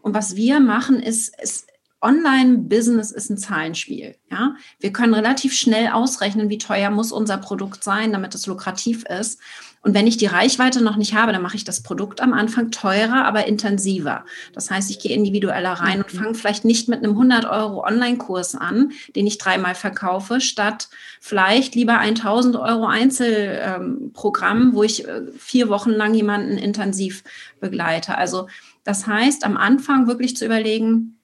Und 0.02 0.14
was 0.14 0.36
wir 0.36 0.60
machen, 0.60 1.00
ist, 1.02 1.34
ist 1.42 1.68
Online-Business 2.02 3.12
ist 3.12 3.30
ein 3.30 3.38
Zahlenspiel. 3.38 4.16
Ja? 4.30 4.56
Wir 4.80 4.94
können 4.94 5.14
relativ 5.14 5.54
schnell 5.54 5.90
ausrechnen, 5.90 6.50
wie 6.50 6.58
teuer 6.58 6.90
muss 6.90 7.12
unser 7.12 7.38
Produkt 7.38 7.84
sein, 7.84 8.12
damit 8.12 8.36
es 8.36 8.46
lukrativ 8.46 9.06
ist. 9.06 9.40
Und 9.82 9.94
wenn 9.94 10.08
ich 10.08 10.18
die 10.18 10.26
Reichweite 10.26 10.84
noch 10.84 10.96
nicht 10.96 11.14
habe, 11.14 11.32
dann 11.32 11.44
mache 11.44 11.56
ich 11.56 11.64
das 11.64 11.84
Produkt 11.84 12.20
am 12.20 12.34
Anfang 12.34 12.72
teurer, 12.72 13.24
aber 13.26 13.46
intensiver. 13.46 14.26
Das 14.54 14.72
heißt, 14.72 14.90
ich 14.90 15.00
gehe 15.00 15.16
individueller 15.16 15.74
rein 15.74 16.02
und 16.02 16.12
mhm. 16.12 16.18
fange 16.18 16.34
vielleicht 16.34 16.66
nicht 16.66 16.90
mit 16.90 17.04
einem 17.04 17.12
100 17.12 17.46
Euro 17.46 17.86
Online-Kurs 17.86 18.56
an, 18.56 18.94
den 19.16 19.28
ich 19.28 19.38
dreimal 19.38 19.76
verkaufe, 19.76 20.42
statt 20.42 20.90
vielleicht 21.22 21.76
lieber 21.76 22.00
1000 22.00 22.56
Euro 22.56 22.88
Einzelprogramm, 22.88 24.62
ähm, 24.62 24.74
wo 24.74 24.82
ich 24.82 25.08
äh, 25.08 25.22
vier 25.38 25.70
Wochen 25.70 25.92
lang 25.92 26.16
jemanden 26.16 26.58
intensiv 26.58 27.24
begleite. 27.60 28.18
Also 28.18 28.48
das 28.84 29.06
heißt, 29.06 29.46
am 29.46 29.56
Anfang 29.56 30.08
wirklich 30.08 30.36
zu 30.36 30.46
überlegen, 30.46 31.15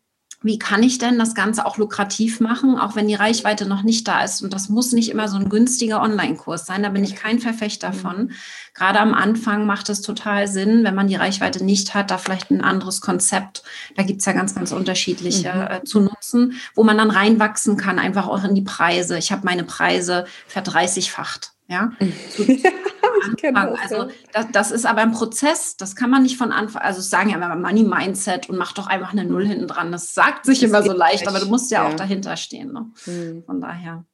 wie 0.43 0.57
kann 0.57 0.81
ich 0.81 0.97
denn 0.97 1.19
das 1.19 1.35
Ganze 1.35 1.65
auch 1.65 1.77
lukrativ 1.77 2.39
machen, 2.39 2.79
auch 2.79 2.95
wenn 2.95 3.07
die 3.07 3.15
Reichweite 3.15 3.67
noch 3.67 3.83
nicht 3.83 4.07
da 4.07 4.23
ist? 4.23 4.41
Und 4.41 4.53
das 4.53 4.69
muss 4.69 4.91
nicht 4.91 5.09
immer 5.09 5.27
so 5.27 5.37
ein 5.37 5.49
günstiger 5.49 6.01
Online-Kurs 6.01 6.65
sein. 6.65 6.81
Da 6.81 6.89
bin 6.89 7.03
ich 7.03 7.15
kein 7.15 7.39
Verfechter 7.39 7.89
mhm. 7.89 7.93
von. 7.93 8.31
Gerade 8.73 8.99
am 8.99 9.13
Anfang 9.13 9.67
macht 9.67 9.89
es 9.89 10.01
total 10.01 10.47
Sinn, 10.47 10.83
wenn 10.83 10.95
man 10.95 11.07
die 11.07 11.15
Reichweite 11.15 11.63
nicht 11.63 11.93
hat, 11.93 12.09
da 12.09 12.17
vielleicht 12.17 12.49
ein 12.49 12.61
anderes 12.61 13.01
Konzept, 13.01 13.63
da 13.95 14.03
gibt's 14.03 14.25
ja 14.25 14.33
ganz, 14.33 14.55
ganz 14.55 14.71
unterschiedliche 14.71 15.53
mhm. 15.53 15.75
äh, 15.75 15.83
zu 15.83 15.99
nutzen, 15.99 16.53
wo 16.73 16.83
man 16.83 16.97
dann 16.97 17.11
reinwachsen 17.11 17.77
kann, 17.77 17.99
einfach 17.99 18.27
auch 18.27 18.43
in 18.43 18.55
die 18.55 18.61
Preise. 18.61 19.19
Ich 19.19 19.31
habe 19.31 19.45
meine 19.45 19.63
Preise 19.63 20.25
verdreißigfacht. 20.47 21.51
Ja, 23.41 23.49
Anfang. 23.49 23.77
Also 23.81 24.07
das, 24.33 24.47
das, 24.51 24.71
ist 24.71 24.85
aber 24.85 25.01
ein 25.01 25.11
Prozess, 25.11 25.77
das 25.77 25.95
kann 25.95 26.09
man 26.09 26.23
nicht 26.23 26.37
von 26.37 26.51
Anfang, 26.51 26.81
also 26.81 27.01
sagen 27.01 27.29
ja 27.29 27.35
immer 27.35 27.55
Money 27.55 27.83
Mindset 27.83 28.49
und 28.49 28.57
mach 28.57 28.73
doch 28.73 28.87
einfach 28.87 29.11
eine 29.11 29.25
Null 29.25 29.45
hinten 29.45 29.67
dran. 29.67 29.91
Das 29.91 30.13
sagt 30.13 30.45
sich 30.45 30.59
das 30.59 30.69
immer 30.69 30.81
so 30.81 30.93
leicht, 30.93 31.27
aber 31.27 31.39
du 31.39 31.45
musst 31.45 31.69
ja, 31.71 31.83
ja. 31.83 31.89
auch 31.89 31.95
dahinter 31.95 32.35
stehen. 32.37 32.71
Ne? 32.73 32.91
Hm. 33.05 33.43
Von 33.45 33.61
daher. 33.61 34.05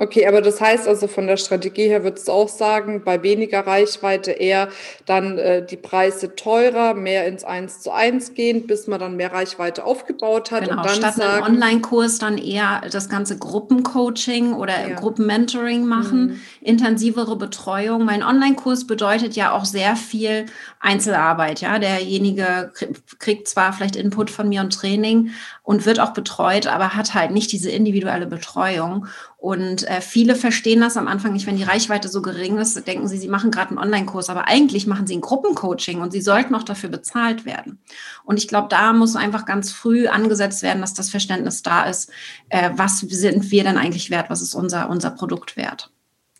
Okay, 0.00 0.28
aber 0.28 0.40
das 0.40 0.60
heißt 0.60 0.86
also 0.86 1.08
von 1.08 1.26
der 1.26 1.36
Strategie 1.36 1.88
her 1.88 2.04
würdest 2.04 2.28
du 2.28 2.32
auch 2.32 2.48
sagen, 2.48 3.02
bei 3.04 3.24
weniger 3.24 3.66
Reichweite 3.66 4.30
eher 4.30 4.68
dann 5.06 5.38
äh, 5.38 5.66
die 5.66 5.76
Preise 5.76 6.36
teurer, 6.36 6.94
mehr 6.94 7.26
ins 7.26 7.42
Eins 7.42 7.80
zu 7.80 7.90
eins 7.90 8.34
gehen, 8.34 8.68
bis 8.68 8.86
man 8.86 9.00
dann 9.00 9.16
mehr 9.16 9.32
Reichweite 9.32 9.84
aufgebaut 9.84 10.52
hat. 10.52 10.68
Genau, 10.68 10.76
und 10.76 10.86
dann 10.86 10.94
statt 10.94 11.14
sagen, 11.16 11.44
einem 11.44 11.54
Online-Kurs 11.56 12.20
dann 12.20 12.38
eher 12.38 12.82
das 12.92 13.08
ganze 13.08 13.38
Gruppencoaching 13.38 14.52
oder 14.52 14.88
ja. 14.88 14.94
Gruppenmentoring 14.94 15.84
machen, 15.84 16.26
mhm. 16.26 16.40
intensivere 16.60 17.34
Betreuung. 17.34 18.04
Mein 18.04 18.22
Online-Kurs 18.22 18.86
bedeutet 18.86 19.34
ja 19.34 19.50
auch 19.50 19.64
sehr 19.64 19.96
viel 19.96 20.46
Einzelarbeit. 20.80 21.60
Ja, 21.60 21.78
derjenige 21.78 22.72
kriegt 23.18 23.48
zwar 23.48 23.72
vielleicht 23.72 23.96
Input 23.96 24.30
von 24.30 24.48
mir 24.48 24.60
und 24.60 24.72
Training 24.72 25.30
und 25.62 25.86
wird 25.86 26.00
auch 26.00 26.12
betreut, 26.12 26.66
aber 26.66 26.94
hat 26.94 27.14
halt 27.14 27.32
nicht 27.32 27.52
diese 27.52 27.70
individuelle 27.70 28.26
Betreuung. 28.26 29.06
Und 29.36 29.88
äh, 29.88 30.00
viele 30.00 30.34
verstehen 30.34 30.80
das 30.80 30.96
am 30.96 31.08
Anfang 31.08 31.32
nicht, 31.32 31.46
wenn 31.46 31.56
die 31.56 31.62
Reichweite 31.62 32.08
so 32.08 32.22
gering 32.22 32.58
ist, 32.58 32.86
denken 32.86 33.06
sie, 33.06 33.18
sie 33.18 33.28
machen 33.28 33.50
gerade 33.50 33.70
einen 33.70 33.78
Online-Kurs, 33.78 34.30
aber 34.30 34.48
eigentlich 34.48 34.86
machen 34.86 35.06
sie 35.06 35.16
ein 35.16 35.20
Gruppencoaching 35.20 36.00
und 36.00 36.12
sie 36.12 36.20
sollten 36.20 36.54
auch 36.54 36.64
dafür 36.64 36.88
bezahlt 36.90 37.44
werden. 37.44 37.80
Und 38.24 38.38
ich 38.38 38.48
glaube, 38.48 38.68
da 38.68 38.92
muss 38.92 39.14
einfach 39.14 39.46
ganz 39.46 39.70
früh 39.70 40.08
angesetzt 40.08 40.62
werden, 40.62 40.80
dass 40.80 40.94
das 40.94 41.10
Verständnis 41.10 41.62
da 41.62 41.84
ist, 41.84 42.10
äh, 42.48 42.70
was 42.74 42.98
sind 43.00 43.50
wir 43.50 43.64
denn 43.64 43.78
eigentlich 43.78 44.10
wert, 44.10 44.30
was 44.30 44.42
ist 44.42 44.54
unser, 44.54 44.88
unser 44.88 45.10
Produkt 45.10 45.56
wert. 45.56 45.90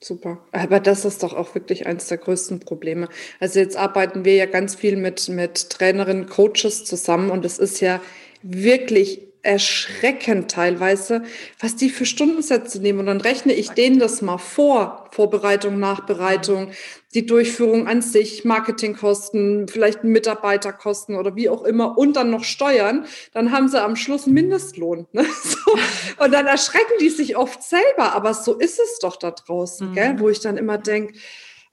Super. 0.01 0.39
Aber 0.53 0.79
das 0.79 1.05
ist 1.05 1.23
doch 1.23 1.35
auch 1.35 1.55
wirklich 1.55 1.87
eines 1.87 2.07
der 2.07 2.19
größten 2.19 2.61
Probleme. 2.61 3.09
Also 3.41 3.59
jetzt 3.59 3.77
arbeiten 3.77 4.25
wir 4.25 4.35
ja 4.37 4.47
ganz 4.47 4.77
viel 4.77 4.97
mit, 4.97 5.29
mit 5.29 5.71
Trainerinnen, 5.71 6.29
Coaches 6.29 6.85
zusammen 6.85 7.31
und 7.31 7.45
es 7.45 7.59
ist 7.59 7.81
ja 7.81 8.01
wirklich 8.43 9.28
erschreckend 9.43 10.51
teilweise, 10.51 11.23
was 11.61 11.77
die 11.77 11.91
für 11.91 12.07
Stundensätze 12.07 12.81
nehmen. 12.81 13.01
Und 13.01 13.07
dann 13.07 13.21
rechne 13.21 13.53
ich 13.53 13.71
denen 13.71 13.99
das 13.99 14.23
mal 14.23 14.39
vor, 14.39 15.09
Vorbereitung, 15.13 15.79
Nachbereitung, 15.79 16.71
die 17.15 17.25
Durchführung 17.25 17.87
an 17.87 18.03
sich, 18.03 18.45
Marketingkosten, 18.45 19.69
vielleicht 19.69 20.05
Mitarbeiterkosten 20.05 21.17
oder 21.17 21.37
wie 21.37 21.49
auch 21.49 21.65
immer 21.65 21.97
und 21.97 22.17
dann 22.17 22.31
noch 22.31 22.45
Steuern, 22.45 23.07
dann 23.33 23.53
haben 23.53 23.69
sie 23.69 23.83
am 23.83 23.97
Schluss 23.97 24.27
einen 24.27 24.35
Mindestlohn. 24.35 25.07
Ne? 25.13 25.25
So. 25.43 26.25
Und 26.25 26.33
dann 26.33 26.47
erschrecken 26.47 26.95
die 27.01 27.09
sich 27.09 27.37
oft 27.37 27.63
selber, 27.63 28.15
aber 28.15 28.35
so 28.35 28.55
ist 28.55 28.79
es 28.79 28.99
doch 28.99 29.17
da 29.17 29.31
draußen, 29.31 29.91
mhm. 29.91 29.95
gell? 29.95 30.15
wo 30.19 30.29
ich 30.29 30.41
dann 30.41 30.57
immer 30.57 30.79
denke, 30.79 31.15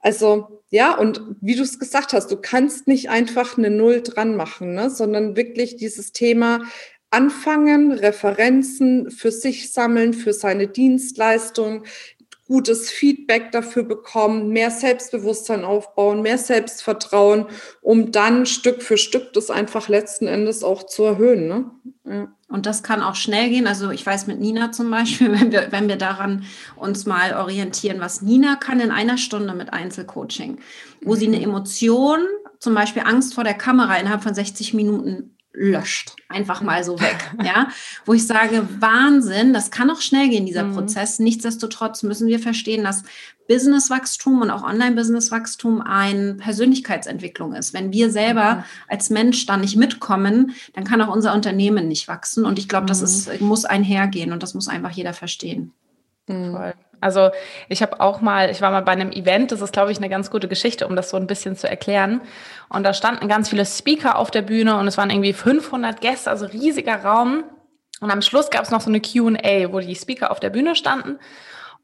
also 0.00 0.62
ja, 0.70 0.96
und 0.96 1.20
wie 1.40 1.56
du 1.56 1.62
es 1.62 1.78
gesagt 1.78 2.12
hast, 2.12 2.30
du 2.30 2.36
kannst 2.36 2.86
nicht 2.86 3.10
einfach 3.10 3.58
eine 3.58 3.70
Null 3.70 4.02
dran 4.02 4.36
machen, 4.36 4.74
ne? 4.74 4.88
sondern 4.88 5.36
wirklich 5.36 5.76
dieses 5.76 6.12
Thema, 6.12 6.60
anfangen, 7.16 7.92
Referenzen 7.92 9.10
für 9.10 9.30
sich 9.30 9.72
sammeln, 9.72 10.12
für 10.12 10.34
seine 10.34 10.68
Dienstleistung, 10.68 11.84
gutes 12.46 12.90
Feedback 12.90 13.50
dafür 13.50 13.82
bekommen, 13.82 14.50
mehr 14.50 14.70
Selbstbewusstsein 14.70 15.64
aufbauen, 15.64 16.22
mehr 16.22 16.38
Selbstvertrauen, 16.38 17.46
um 17.80 18.12
dann 18.12 18.46
Stück 18.46 18.82
für 18.82 18.98
Stück 18.98 19.32
das 19.32 19.50
einfach 19.50 19.88
letzten 19.88 20.26
Endes 20.28 20.62
auch 20.62 20.84
zu 20.84 21.04
erhöhen. 21.04 21.48
Ne? 21.48 21.70
Ja. 22.04 22.28
Und 22.48 22.66
das 22.66 22.84
kann 22.84 23.02
auch 23.02 23.16
schnell 23.16 23.48
gehen. 23.48 23.66
Also 23.66 23.90
ich 23.90 24.06
weiß 24.06 24.28
mit 24.28 24.38
Nina 24.38 24.70
zum 24.70 24.90
Beispiel, 24.90 25.32
wenn 25.40 25.50
wir, 25.50 25.72
wenn 25.72 25.88
wir 25.88 25.96
daran 25.96 26.44
uns 26.76 27.06
mal 27.06 27.34
orientieren, 27.34 27.98
was 27.98 28.22
Nina 28.22 28.56
kann 28.56 28.78
in 28.78 28.92
einer 28.92 29.18
Stunde 29.18 29.54
mit 29.54 29.72
Einzelcoaching, 29.72 30.58
wo 31.02 31.14
mhm. 31.14 31.16
sie 31.16 31.26
eine 31.26 31.42
Emotion, 31.42 32.20
zum 32.60 32.74
Beispiel 32.74 33.02
Angst 33.04 33.34
vor 33.34 33.44
der 33.44 33.54
Kamera 33.54 33.96
innerhalb 33.96 34.22
von 34.22 34.34
60 34.34 34.72
Minuten 34.74 35.35
löscht. 35.56 36.14
Einfach 36.28 36.62
mal 36.62 36.84
so 36.84 37.00
weg. 37.00 37.16
ja, 37.44 37.68
wo 38.04 38.12
ich 38.12 38.26
sage, 38.26 38.68
Wahnsinn, 38.78 39.52
das 39.52 39.70
kann 39.70 39.90
auch 39.90 40.00
schnell 40.00 40.28
gehen, 40.28 40.46
dieser 40.46 40.64
mhm. 40.64 40.74
Prozess. 40.74 41.18
Nichtsdestotrotz 41.18 42.02
müssen 42.02 42.28
wir 42.28 42.38
verstehen, 42.38 42.84
dass 42.84 43.02
Businesswachstum 43.48 44.42
und 44.42 44.50
auch 44.50 44.62
Online-Businesswachstum 44.62 45.80
eine 45.80 46.34
Persönlichkeitsentwicklung 46.34 47.54
ist. 47.54 47.74
Wenn 47.74 47.92
wir 47.92 48.10
selber 48.10 48.56
mhm. 48.56 48.64
als 48.88 49.10
Mensch 49.10 49.46
da 49.46 49.56
nicht 49.56 49.76
mitkommen, 49.76 50.54
dann 50.74 50.84
kann 50.84 51.00
auch 51.00 51.14
unser 51.14 51.32
Unternehmen 51.32 51.88
nicht 51.88 52.08
wachsen. 52.08 52.44
Und 52.44 52.58
ich 52.58 52.68
glaube, 52.68 52.84
mhm. 52.84 52.88
das 52.88 53.02
ist, 53.02 53.40
muss 53.40 53.64
einhergehen 53.64 54.32
und 54.32 54.42
das 54.42 54.54
muss 54.54 54.68
einfach 54.68 54.90
jeder 54.90 55.12
verstehen. 55.12 55.72
Mhm. 56.28 56.52
Voll. 56.52 56.74
Also 57.00 57.30
ich 57.68 57.82
habe 57.82 58.00
auch 58.00 58.20
mal, 58.20 58.50
ich 58.50 58.60
war 58.60 58.70
mal 58.70 58.82
bei 58.82 58.92
einem 58.92 59.12
Event, 59.12 59.52
das 59.52 59.60
ist, 59.60 59.72
glaube 59.72 59.92
ich, 59.92 59.98
eine 59.98 60.08
ganz 60.08 60.30
gute 60.30 60.48
Geschichte, 60.48 60.86
um 60.86 60.96
das 60.96 61.10
so 61.10 61.16
ein 61.16 61.26
bisschen 61.26 61.56
zu 61.56 61.68
erklären. 61.68 62.20
Und 62.68 62.84
da 62.84 62.94
standen 62.94 63.28
ganz 63.28 63.48
viele 63.48 63.66
Speaker 63.66 64.18
auf 64.18 64.30
der 64.30 64.42
Bühne 64.42 64.76
und 64.78 64.86
es 64.88 64.98
waren 64.98 65.10
irgendwie 65.10 65.32
500 65.32 66.00
Gäste, 66.00 66.30
also 66.30 66.46
riesiger 66.46 67.04
Raum. 67.04 67.44
Und 68.00 68.10
am 68.10 68.22
Schluss 68.22 68.50
gab 68.50 68.62
es 68.62 68.70
noch 68.70 68.80
so 68.80 68.90
eine 68.90 69.00
Q&A, 69.00 69.72
wo 69.72 69.80
die 69.80 69.94
Speaker 69.94 70.30
auf 70.30 70.40
der 70.40 70.50
Bühne 70.50 70.74
standen. 70.74 71.18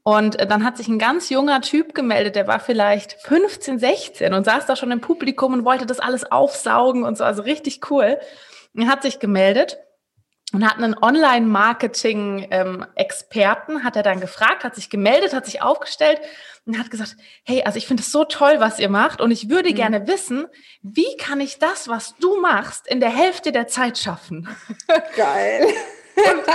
Und 0.03 0.39
äh, 0.39 0.47
dann 0.47 0.65
hat 0.65 0.77
sich 0.77 0.89
ein 0.89 0.99
ganz 0.99 1.31
junger 1.31 1.61
Typ 1.61 1.95
gemeldet, 1.95 2.35
der 2.35 2.47
war 2.49 2.61
vielleicht 2.61 3.15
15, 3.23 3.79
16 3.79 4.35
und 4.35 4.45
saß 4.45 4.67
da 4.67 4.77
schon 4.77 4.91
im 4.91 5.01
Publikum 5.01 5.53
und 5.53 5.65
wollte 5.65 5.87
das 5.87 6.01
alles 6.01 6.31
aufsaugen 6.31 7.05
und 7.05 7.17
so, 7.17 7.25
also 7.25 7.43
richtig 7.43 7.89
cool. 7.91 8.19
Er 8.75 8.89
hat 8.89 9.03
sich 9.03 9.21
gemeldet 9.21 9.79
und 10.53 10.67
hat 10.67 10.77
einen 10.77 10.97
Online-Marketing-Experten, 10.97 13.77
ähm, 13.77 13.85
hat 13.85 13.97
er 13.97 14.03
dann 14.03 14.21
gefragt, 14.21 14.65
hat 14.65 14.75
sich 14.75 14.91
gemeldet, 14.91 15.33
hat 15.33 15.47
sich 15.47 15.63
aufgestellt 15.63 16.21
und 16.67 16.79
hat 16.79 16.91
gesagt, 16.91 17.17
hey, 17.45 17.63
also 17.65 17.79
ich 17.79 17.87
finde 17.87 18.03
es 18.03 18.13
so 18.13 18.25
toll, 18.25 18.57
was 18.59 18.79
ihr 18.79 18.91
macht 18.91 19.21
und 19.21 19.31
ich 19.31 19.49
würde 19.49 19.71
mhm. 19.71 19.75
gerne 19.75 20.07
wissen, 20.07 20.47
wie 20.83 21.17
kann 21.19 21.41
ich 21.41 21.59
das, 21.59 21.89
was 21.89 22.15
du 22.17 22.41
machst, 22.41 22.87
in 22.87 23.01
der 23.01 23.11
Hälfte 23.11 23.53
der 23.53 23.67
Zeit 23.67 23.99
schaffen? 23.99 24.49
Geil. 25.17 25.67
Und, 26.15 26.27
und 26.27 26.49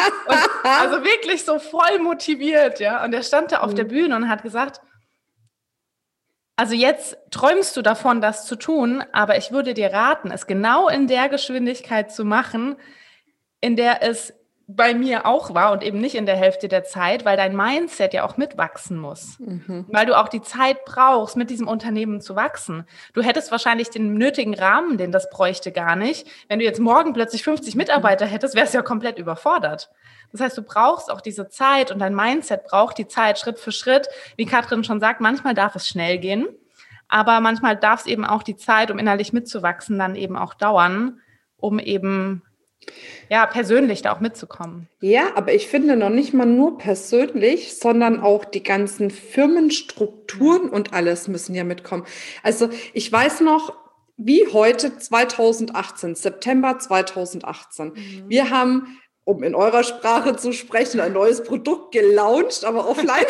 also 0.64 0.98
wirklich 1.04 1.44
so 1.44 1.58
voll 1.58 2.00
motiviert, 2.00 2.80
ja. 2.80 3.04
Und 3.04 3.14
er 3.14 3.24
stand 3.24 3.52
da 3.52 3.62
auf 3.62 3.72
mhm. 3.72 3.78
der 3.78 3.86
Bühne 3.86 4.16
und 4.16 4.30
hat 4.30 4.44
gesagt, 4.44 4.82
also 6.56 6.74
jetzt 6.74 7.18
träumst 7.30 7.78
du 7.78 7.82
davon, 7.82 8.22
das 8.22 8.46
zu 8.46 8.56
tun, 8.56 9.04
aber 9.14 9.38
ich 9.38 9.52
würde 9.52 9.74
dir 9.74 9.94
raten, 9.94 10.32
es 10.32 10.48
genau 10.48 10.90
in 10.90 11.08
der 11.08 11.30
Geschwindigkeit 11.30 12.12
zu 12.12 12.26
machen, 12.26 12.78
in 13.62 13.76
der 13.76 14.04
es 14.04 14.34
bei 14.70 14.94
mir 14.94 15.26
auch 15.26 15.54
war 15.54 15.72
und 15.72 15.82
eben 15.82 16.02
nicht 16.02 16.16
in 16.16 16.26
der 16.26 16.36
Hälfte 16.36 16.68
der 16.68 16.84
Zeit, 16.84 17.24
weil 17.24 17.38
dein 17.38 17.56
Mindset 17.56 18.14
ja 18.14 18.26
auch 18.26 18.36
mitwachsen 18.36 18.98
muss. 18.98 19.40
Mhm. 19.40 19.86
Weil 19.88 20.06
du 20.06 20.18
auch 20.18 20.28
die 20.28 20.42
Zeit 20.42 20.84
brauchst, 20.84 21.38
mit 21.38 21.50
diesem 21.50 21.70
Unternehmen 21.70 22.20
zu 22.20 22.36
wachsen. 22.36 22.86
Du 23.14 23.22
hättest 23.22 23.50
wahrscheinlich 23.50 23.90
den 23.90 24.16
nötigen 24.16 24.54
Rahmen, 24.54 24.98
den 24.98 25.14
das 25.14 25.30
bräuchte, 25.30 25.72
gar 25.72 25.96
nicht. 25.96 26.28
Wenn 26.50 26.60
du 26.60 26.66
jetzt 26.66 26.82
morgen 26.82 27.14
plötzlich 27.14 27.44
50 27.44 27.76
Mitarbeiter 27.76 28.26
hättest, 28.26 28.56
wärst 28.56 28.74
du 28.74 28.80
ja 28.80 28.82
komplett 28.82 29.18
überfordert. 29.18 29.90
Das 30.34 30.42
heißt, 30.42 30.58
du 30.58 30.64
brauchst 30.64 31.10
auch 31.10 31.22
diese 31.22 31.48
Zeit 31.48 31.90
und 31.90 32.00
dein 32.00 32.14
Mindset 32.14 32.66
braucht 32.66 32.98
die 32.98 33.08
Zeit 33.08 33.40
Schritt 33.40 33.60
für 33.60 33.72
Schritt. 33.72 34.10
Wie 34.36 34.46
Katrin 34.46 34.84
schon 34.84 35.00
sagt, 35.00 35.22
manchmal 35.22 35.54
darf 35.54 35.78
es 35.78 35.88
schnell 35.88 36.18
gehen. 36.18 36.46
Aber 37.08 37.40
manchmal 37.40 37.78
darf 37.78 38.02
es 38.02 38.06
eben 38.06 38.26
auch 38.26 38.44
die 38.44 38.58
Zeit, 38.58 38.92
um 38.92 39.00
innerlich 39.00 39.32
mitzuwachsen, 39.32 39.98
dann 39.98 40.16
eben 40.16 40.36
auch 40.36 40.54
dauern, 40.54 41.22
um 41.56 41.80
eben 41.80 42.44
ja, 43.30 43.46
persönlich 43.46 44.02
da 44.02 44.14
auch 44.14 44.20
mitzukommen. 44.20 44.88
Ja, 45.02 45.36
aber 45.36 45.54
ich 45.54 45.68
finde 45.68 45.96
noch 45.98 46.10
nicht 46.10 46.34
mal 46.34 46.46
nur 46.46 46.78
persönlich, 46.78 47.76
sondern 47.76 48.20
auch 48.22 48.46
die 48.46 48.64
ganzen 48.64 49.12
Firmenstrukturen 49.12 50.70
und 50.70 50.94
alles 50.94 51.28
müssen 51.28 51.54
ja 51.54 51.64
mitkommen. 51.64 52.06
Also 52.44 52.70
ich 52.94 53.12
weiß 53.12 53.42
noch, 53.42 53.74
wie 54.18 54.48
heute 54.52 54.98
2018, 54.98 56.16
September 56.16 56.80
2018. 56.80 57.88
Mhm. 57.88 57.94
Wir 58.28 58.50
haben 58.50 58.98
um 59.28 59.44
in 59.44 59.56
eurer 59.56 59.84
Sprache 59.84 60.38
zu 60.38 60.54
sprechen, 60.54 61.02
ein 61.02 61.12
neues 61.12 61.44
Produkt 61.44 61.92
gelauncht, 61.92 62.64
aber 62.64 62.88
offline 62.88 63.26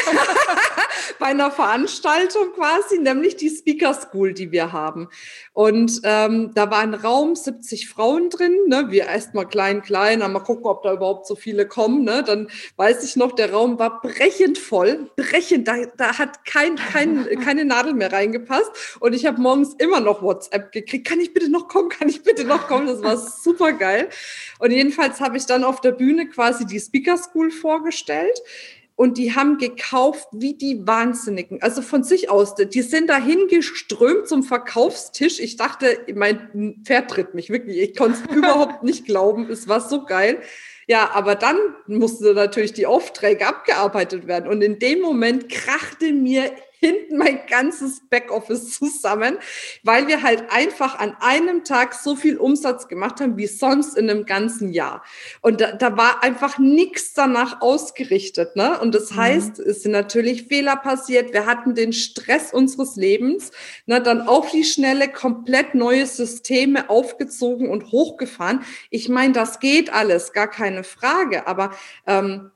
bei 1.19 1.25
einer 1.25 1.49
Veranstaltung 1.49 2.53
quasi, 2.53 2.99
nämlich 2.99 3.35
die 3.35 3.49
Speaker 3.49 3.95
School, 3.95 4.33
die 4.33 4.51
wir 4.51 4.71
haben. 4.71 5.09
Und 5.53 6.01
ähm, 6.03 6.51
da 6.53 6.69
war 6.69 6.79
ein 6.81 6.93
Raum, 6.93 7.35
70 7.35 7.89
Frauen 7.89 8.29
drin, 8.29 8.55
ne? 8.67 8.91
wir 8.91 9.07
erstmal 9.07 9.47
klein, 9.47 9.81
klein, 9.81 10.19
mal 10.19 10.39
gucken, 10.39 10.67
ob 10.67 10.83
da 10.83 10.93
überhaupt 10.93 11.25
so 11.25 11.35
viele 11.35 11.67
kommen. 11.67 12.03
Ne? 12.03 12.23
Dann 12.23 12.47
weiß 12.75 13.03
ich 13.03 13.15
noch, 13.15 13.31
der 13.31 13.51
Raum 13.51 13.79
war 13.79 13.99
brechend 13.99 14.59
voll, 14.59 15.09
brechend, 15.15 15.67
da, 15.67 15.77
da 15.97 16.19
hat 16.19 16.45
kein, 16.45 16.75
kein, 16.75 17.25
keine 17.43 17.65
Nadel 17.65 17.93
mehr 17.93 18.13
reingepasst. 18.13 18.97
Und 18.99 19.13
ich 19.13 19.25
habe 19.25 19.41
morgens 19.41 19.73
immer 19.79 19.99
noch 19.99 20.21
WhatsApp 20.21 20.71
gekriegt, 20.71 21.07
kann 21.07 21.19
ich 21.19 21.33
bitte 21.33 21.49
noch 21.49 21.67
kommen, 21.67 21.89
kann 21.89 22.07
ich 22.07 22.21
bitte 22.21 22.43
noch 22.43 22.67
kommen, 22.67 22.85
das 22.85 23.01
war 23.01 23.17
super 23.17 23.73
geil. 23.73 24.09
Und 24.59 24.69
jedenfalls 24.69 25.19
habe 25.21 25.37
ich 25.37 25.47
dann 25.47 25.63
auf 25.63 25.81
der 25.81 25.86
Bühne 25.91 26.27
quasi 26.29 26.65
die 26.65 26.79
Speaker 26.79 27.17
School 27.17 27.51
vorgestellt 27.51 28.41
und 28.97 29.19
die 29.19 29.35
haben 29.35 29.59
gekauft 29.59 30.27
wie 30.31 30.55
die 30.55 30.85
Wahnsinnigen. 30.87 31.61
Also 31.61 31.83
von 31.83 32.03
sich 32.03 32.31
aus, 32.31 32.55
die 32.55 32.81
sind 32.81 33.11
dahin 33.11 33.47
geströmt 33.47 34.27
zum 34.27 34.41
Verkaufstisch. 34.41 35.39
Ich 35.39 35.55
dachte, 35.55 35.99
mein 36.15 36.81
Pferd 36.83 37.11
tritt 37.11 37.35
mich 37.35 37.51
wirklich. 37.51 37.77
Ich 37.77 37.95
konnte 37.95 38.17
es 38.27 38.35
überhaupt 38.35 38.81
nicht 38.81 39.05
glauben. 39.05 39.51
Es 39.51 39.67
war 39.67 39.81
so 39.81 40.03
geil. 40.05 40.41
Ja, 40.87 41.11
aber 41.13 41.35
dann 41.35 41.57
mussten 41.85 42.33
natürlich 42.33 42.73
die 42.73 42.87
Aufträge 42.87 43.45
abgearbeitet 43.45 44.25
werden. 44.25 44.49
Und 44.49 44.63
in 44.63 44.79
dem 44.79 45.01
Moment 45.01 45.47
krachte 45.47 46.11
mir 46.11 46.51
hinten 46.79 47.17
mein 47.17 47.39
ganzes 47.47 48.01
Backoffice 48.09 48.71
zusammen, 48.71 49.37
weil 49.83 50.07
wir 50.07 50.23
halt 50.23 50.51
einfach 50.51 50.99
an 50.99 51.15
einem 51.19 51.63
Tag 51.63 51.93
so 51.93 52.15
viel 52.15 52.37
Umsatz 52.37 52.87
gemacht 52.87 53.19
haben 53.19 53.37
wie 53.37 53.47
sonst 53.47 53.97
in 53.97 54.09
einem 54.09 54.25
ganzen 54.25 54.71
Jahr. 54.71 55.03
Und 55.41 55.61
da, 55.61 55.71
da 55.71 55.97
war 55.97 56.23
einfach 56.23 56.59
nichts 56.59 57.13
danach 57.13 57.61
ausgerichtet. 57.61 58.55
Ne? 58.55 58.79
Und 58.79 58.93
das 58.93 59.11
mhm. 59.11 59.15
heißt, 59.17 59.59
es 59.59 59.83
sind 59.83 59.91
natürlich 59.91 60.43
Fehler 60.43 60.75
passiert. 60.75 61.33
Wir 61.33 61.45
hatten 61.45 61.75
den 61.75 61.93
Stress 61.93 62.53
unseres 62.53 62.95
Lebens, 62.95 63.51
ne? 63.85 64.01
dann 64.01 64.21
auf 64.21 64.51
die 64.51 64.63
Schnelle 64.63 65.07
komplett 65.07 65.75
neue 65.75 66.05
Systeme 66.05 66.89
aufgezogen 66.89 67.69
und 67.69 67.91
hochgefahren. 67.91 68.63
Ich 68.89 69.09
meine, 69.09 69.33
das 69.33 69.59
geht 69.59 69.91
alles, 69.93 70.33
gar 70.33 70.49
keine 70.49 70.83
Frage. 70.83 71.47
Aber 71.47 71.71
ähm, 72.05 72.51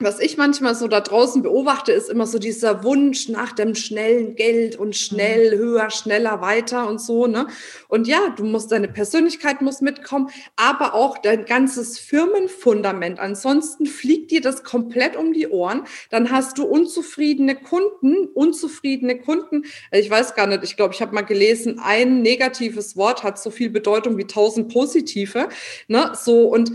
was 0.00 0.18
ich 0.18 0.36
manchmal 0.36 0.74
so 0.74 0.88
da 0.88 1.00
draußen 1.00 1.42
beobachte, 1.42 1.92
ist 1.92 2.10
immer 2.10 2.26
so 2.26 2.38
dieser 2.38 2.82
Wunsch 2.82 3.28
nach 3.28 3.52
dem 3.52 3.74
schnellen 3.76 4.34
Geld 4.34 4.76
und 4.76 4.96
schnell, 4.96 5.54
mhm. 5.54 5.60
höher, 5.60 5.90
schneller, 5.90 6.40
weiter 6.40 6.88
und 6.88 7.00
so, 7.00 7.26
ne? 7.26 7.46
Und 7.88 8.08
ja, 8.08 8.30
du 8.36 8.44
musst, 8.44 8.72
deine 8.72 8.88
Persönlichkeit 8.88 9.62
muss 9.62 9.80
mitkommen, 9.80 10.30
aber 10.56 10.94
auch 10.94 11.18
dein 11.18 11.44
ganzes 11.44 11.98
Firmenfundament. 11.98 13.20
Ansonsten 13.20 13.86
fliegt 13.86 14.32
dir 14.32 14.40
das 14.40 14.64
komplett 14.64 15.16
um 15.16 15.32
die 15.32 15.48
Ohren. 15.48 15.84
Dann 16.10 16.30
hast 16.30 16.58
du 16.58 16.64
unzufriedene 16.64 17.54
Kunden, 17.54 18.26
unzufriedene 18.34 19.18
Kunden. 19.20 19.62
Ich 19.92 20.10
weiß 20.10 20.34
gar 20.34 20.48
nicht, 20.48 20.64
ich 20.64 20.76
glaube, 20.76 20.94
ich 20.94 21.02
habe 21.02 21.14
mal 21.14 21.22
gelesen, 21.22 21.80
ein 21.82 22.20
negatives 22.22 22.96
Wort 22.96 23.22
hat 23.22 23.38
so 23.38 23.50
viel 23.50 23.70
Bedeutung 23.70 24.18
wie 24.18 24.26
tausend 24.26 24.72
positive, 24.72 25.48
ne? 25.86 26.12
So, 26.14 26.48
und 26.48 26.72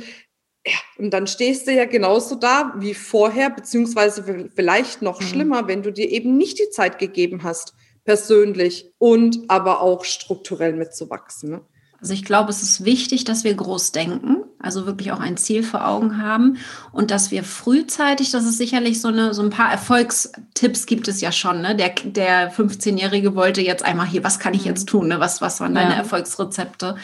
ja, 0.69 0.77
und 0.97 1.11
dann 1.11 1.25
stehst 1.25 1.67
du 1.67 1.73
ja 1.73 1.85
genauso 1.85 2.35
da 2.35 2.73
wie 2.77 2.93
vorher, 2.93 3.49
beziehungsweise 3.49 4.49
vielleicht 4.55 5.01
noch 5.01 5.19
mhm. 5.19 5.25
schlimmer, 5.25 5.67
wenn 5.67 5.81
du 5.81 5.91
dir 5.91 6.09
eben 6.09 6.37
nicht 6.37 6.59
die 6.59 6.69
Zeit 6.69 6.99
gegeben 6.99 7.43
hast, 7.43 7.73
persönlich 8.05 8.91
und 8.97 9.39
aber 9.47 9.81
auch 9.81 10.05
strukturell 10.05 10.73
mitzuwachsen. 10.73 11.51
Ne? 11.51 11.61
Also 11.99 12.13
ich 12.13 12.23
glaube, 12.23 12.49
es 12.49 12.61
ist 12.61 12.85
wichtig, 12.85 13.23
dass 13.23 13.43
wir 13.43 13.53
groß 13.53 13.91
denken, 13.91 14.38
also 14.61 14.85
wirklich 14.85 15.11
auch 15.11 15.19
ein 15.19 15.37
Ziel 15.37 15.63
vor 15.63 15.87
Augen 15.87 16.21
haben 16.21 16.57
und 16.91 17.11
dass 17.11 17.31
wir 17.31 17.43
frühzeitig, 17.43 18.31
das 18.31 18.45
ist 18.45 18.57
sicherlich 18.57 18.99
so 18.99 19.07
eine, 19.07 19.33
so 19.33 19.41
ein 19.41 19.49
paar 19.49 19.71
Erfolgstipps 19.71 20.85
gibt 20.85 21.07
es 21.07 21.21
ja 21.21 21.31
schon. 21.31 21.61
Ne? 21.61 21.75
Der, 21.75 21.89
der 22.03 22.53
15-Jährige 22.53 23.35
wollte 23.35 23.61
jetzt 23.61 23.83
einmal 23.83 24.07
hier, 24.07 24.23
was 24.23 24.39
kann 24.39 24.53
ich 24.53 24.65
jetzt 24.65 24.85
mhm. 24.85 24.87
tun? 24.87 25.07
Ne? 25.07 25.19
Was, 25.19 25.41
was 25.41 25.61
waren 25.61 25.75
deine 25.75 25.91
ja. 25.91 25.97
Erfolgsrezepte? 25.97 26.95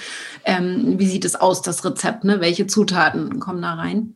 Ähm, 0.44 1.00
wie 1.00 1.08
sieht 1.08 1.24
es 1.24 1.36
aus, 1.36 1.62
das 1.62 1.86
Rezept? 1.86 2.26
Ne? 2.26 2.42
Welche 2.42 2.68
Zutaten 2.68 3.40
kommen 3.40 3.62
da 3.62 3.76
rein? 3.76 4.16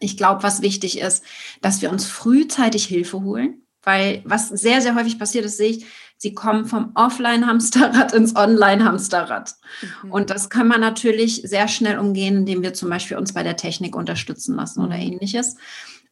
Ich 0.00 0.16
glaube, 0.16 0.44
was 0.44 0.62
wichtig 0.62 1.00
ist, 1.00 1.24
dass 1.60 1.82
wir 1.82 1.90
uns 1.90 2.06
frühzeitig 2.06 2.84
Hilfe 2.84 3.22
holen, 3.22 3.62
weil 3.82 4.22
was 4.24 4.48
sehr, 4.48 4.80
sehr 4.80 4.94
häufig 4.94 5.18
passiert 5.18 5.44
ist, 5.44 5.56
sehe 5.56 5.70
ich, 5.70 5.86
Sie 6.20 6.34
kommen 6.34 6.66
vom 6.66 6.90
Offline-Hamsterrad 6.94 8.12
ins 8.12 8.34
Online-Hamsterrad. 8.34 9.54
Mhm. 10.02 10.10
Und 10.10 10.30
das 10.30 10.50
kann 10.50 10.66
man 10.66 10.80
natürlich 10.80 11.42
sehr 11.44 11.68
schnell 11.68 11.98
umgehen, 11.98 12.38
indem 12.38 12.62
wir 12.62 12.74
zum 12.74 12.90
Beispiel 12.90 13.16
uns 13.16 13.32
bei 13.32 13.44
der 13.44 13.56
Technik 13.56 13.94
unterstützen 13.94 14.56
lassen 14.56 14.84
oder 14.84 14.96
mhm. 14.96 15.02
ähnliches. 15.02 15.56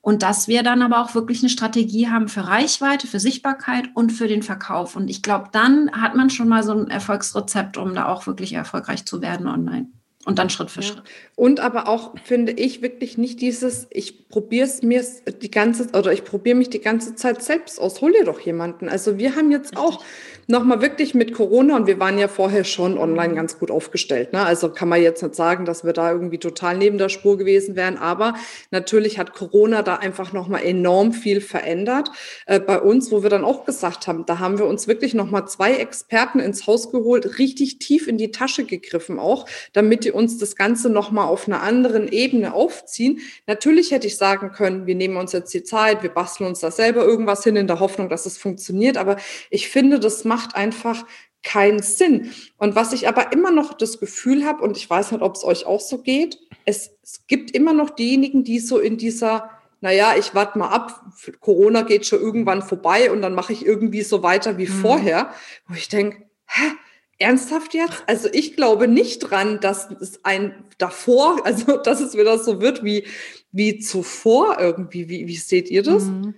Und 0.01 0.23
dass 0.23 0.47
wir 0.47 0.63
dann 0.63 0.83
aber 0.83 1.03
auch 1.03 1.17
wirklich 1.17 1.41
eine 1.41 1.49
Strategie 1.49 2.09
haben 2.09 2.29
für 2.29 2.47
Reichweite, 2.47 3.09
für 3.09 3.19
Sichtbarkeit 3.19 3.89
und 3.95 4.11
für 4.11 4.29
den 4.29 4.45
Verkauf. 4.45 4.95
Und 4.95 5.09
ich 5.09 5.21
glaube, 5.21 5.49
dann 5.51 5.91
hat 5.91 6.15
man 6.15 6.31
schon 6.31 6.49
mal 6.49 6.63
so 6.63 6.71
ein 6.71 6.89
Erfolgsrezept, 6.89 7.77
um 7.77 7.93
da 7.93 8.07
auch 8.07 8.29
wirklich 8.29 8.53
erfolgreich 8.53 9.05
zu 9.05 9.21
werden 9.21 9.49
online. 9.49 9.89
Und 10.27 10.41
dann 10.41 10.51
Schritt 10.51 10.73
für 10.73 10.81
ja. 10.81 10.89
Schritt. 10.89 11.03
Und 11.37 11.61
aber 11.61 11.87
auch 11.87 12.15
finde 12.25 12.51
ich 12.51 12.83
wirklich 12.83 13.17
nicht 13.17 13.41
dieses, 13.41 13.87
ich 13.91 14.29
probiere 14.29 14.67
es 14.67 14.83
mir 14.83 15.05
die 15.41 15.53
ganze 15.53 15.87
oder 15.97 16.13
ich 16.13 16.25
probiere 16.25 16.57
mich 16.57 16.69
die 16.69 16.81
ganze 16.81 17.15
Zeit 17.15 17.45
selbst 17.45 17.81
aus. 17.81 18.01
Hol 18.01 18.11
dir 18.11 18.25
doch 18.25 18.41
jemanden. 18.41 18.89
Also 18.89 19.19
wir 19.19 19.37
haben 19.37 19.53
jetzt 19.53 19.77
Richtig. 19.77 19.79
auch 19.79 20.03
nochmal 20.49 20.81
wirklich 20.81 21.15
mit 21.15 21.33
Corona 21.33 21.77
und 21.77 21.87
wir 21.87 22.01
waren 22.01 22.19
ja 22.19 22.27
vorher 22.27 22.65
schon 22.65 22.99
online 22.99 23.35
ganz 23.35 23.59
gut 23.59 23.71
aufgestellt. 23.71 24.33
Ne? 24.33 24.45
Also 24.45 24.69
kann 24.71 24.89
man 24.89 25.01
jetzt 25.01 25.23
nicht 25.23 25.37
sagen, 25.37 25.65
dass 25.65 25.85
wir 25.85 25.93
da 25.93 26.11
irgendwie 26.11 26.39
total 26.39 26.77
neben 26.77 26.99
der 26.99 27.09
Spur 27.09 27.39
gewesen 27.39 27.77
wären. 27.77 27.97
Aber 27.97 28.35
natürlich 28.73 29.19
hat 29.19 29.33
Corona 29.33 29.83
da 29.83 29.97
einfach 29.97 30.33
nochmal 30.33 30.65
enorm 30.65 31.13
viel 31.13 31.41
verändert 31.41 32.11
äh, 32.47 32.59
bei 32.59 32.81
uns, 32.81 33.13
wo 33.13 33.23
wir 33.23 33.31
dann 33.31 33.45
auch 33.45 33.65
gesagt 33.65 34.09
haben, 34.09 34.27
da 34.27 34.41
haben 34.41 34.59
wir 34.59 34.67
uns 34.67 34.89
wirklich 34.89 35.15
nochmal 35.15 35.47
zwei 35.47 35.75
Experten 35.75 36.41
ins 36.41 36.67
Haus 36.67 36.91
geholt, 36.91 37.39
richtig 37.39 37.79
tief 37.79 38.09
in 38.09 38.19
die 38.19 38.33
Tasche 38.33 38.65
gegriffen 38.65 39.21
auch, 39.21 39.47
damit 39.73 40.05
die 40.05 40.16
uns 40.17 40.39
das 40.39 40.57
Ganze 40.57 40.91
nochmal 40.91 41.29
auf 41.29 41.47
einer 41.47 41.63
anderen 41.63 42.09
Ebene 42.09 42.55
aufziehen. 42.55 43.21
Natürlich 43.47 43.93
hätte 43.93 44.07
ich 44.07 44.17
sagen 44.17 44.51
können, 44.51 44.87
wir 44.87 44.95
nehmen 44.95 45.17
uns 45.17 45.33
jetzt 45.33 45.55
die 45.55 45.63
Zeit, 45.63 46.03
wir 46.03 46.11
basteln 46.11 46.49
uns 46.49 46.61
da 46.61 46.71
selber 46.71 47.05
irgendwas 47.05 47.45
hin 47.45 47.57
in 47.57 47.67
der 47.67 47.79
Hoffnung, 47.79 48.09
dass 48.09 48.27
es 48.27 48.39
funktioniert. 48.39 48.97
Aber 48.97 49.17
ich 49.51 49.69
finde, 49.69 50.01
das 50.01 50.25
macht 50.25 50.57
einfach 50.57 51.05
keinen 51.47 51.81
Sinn. 51.81 52.33
Und 52.59 52.75
was 52.75 52.93
ich 52.93 53.07
aber 53.07 53.33
immer 53.33 53.53
noch 53.53 53.75
das 53.75 54.01
Gefühl 54.01 54.45
habe, 54.45 54.63
und 54.63 54.77
ich 54.77 54.91
weiß 54.91 55.13
nicht, 55.13 55.23
ob 55.23 55.37
es 55.37 55.45
euch 55.45 55.65
auch 55.65 55.81
so 55.81 55.99
geht, 55.99 56.39
es, 56.65 56.91
es 57.03 57.27
gibt 57.29 57.53
immer 57.53 57.73
noch 57.73 57.91
diejenigen, 57.91 58.43
die 58.43 58.59
so 58.59 58.79
in 58.79 58.97
dieser, 58.97 59.51
naja, 59.81 60.15
ich 60.19 60.35
warte 60.35 60.59
mal 60.59 60.71
ab, 60.71 61.05
Corona 61.41 61.83
geht 61.83 62.05
schon 62.05 62.21
irgendwann 62.21 62.63
vorbei 62.63 63.13
und 63.13 63.23
dann 63.23 63.35
mache 63.35 63.53
ich 63.53 63.65
irgendwie 63.65 64.03
so 64.03 64.25
weiter 64.25 64.59
wie 64.59 64.67
mhm. 64.67 64.73
vorher, 64.73 65.31
wo 65.69 65.75
ich 65.75 65.89
denke, 65.89 66.25
hä? 66.49 66.73
Ernsthaft 67.19 67.75
jetzt? 67.75 68.05
Also 68.07 68.29
ich 68.33 68.57
glaube 68.57 68.89
nicht 68.89 69.21
dran, 69.21 69.61
dass 69.61 69.91
es 69.91 70.25
ein 70.25 70.55
davor, 70.79 71.41
also 71.45 71.77
dass 71.79 72.01
es 72.01 72.17
wieder 72.17 72.39
so 72.39 72.61
wird 72.61 72.85
wie, 72.85 73.07
wie 73.53 73.79
zuvor 73.79 74.59
irgendwie. 74.59 75.09
Wie, 75.09 75.27
wie 75.27 75.37
seht 75.37 75.71
ihr 75.71 75.83
das? 75.83 76.05
Mhm. 76.05 76.35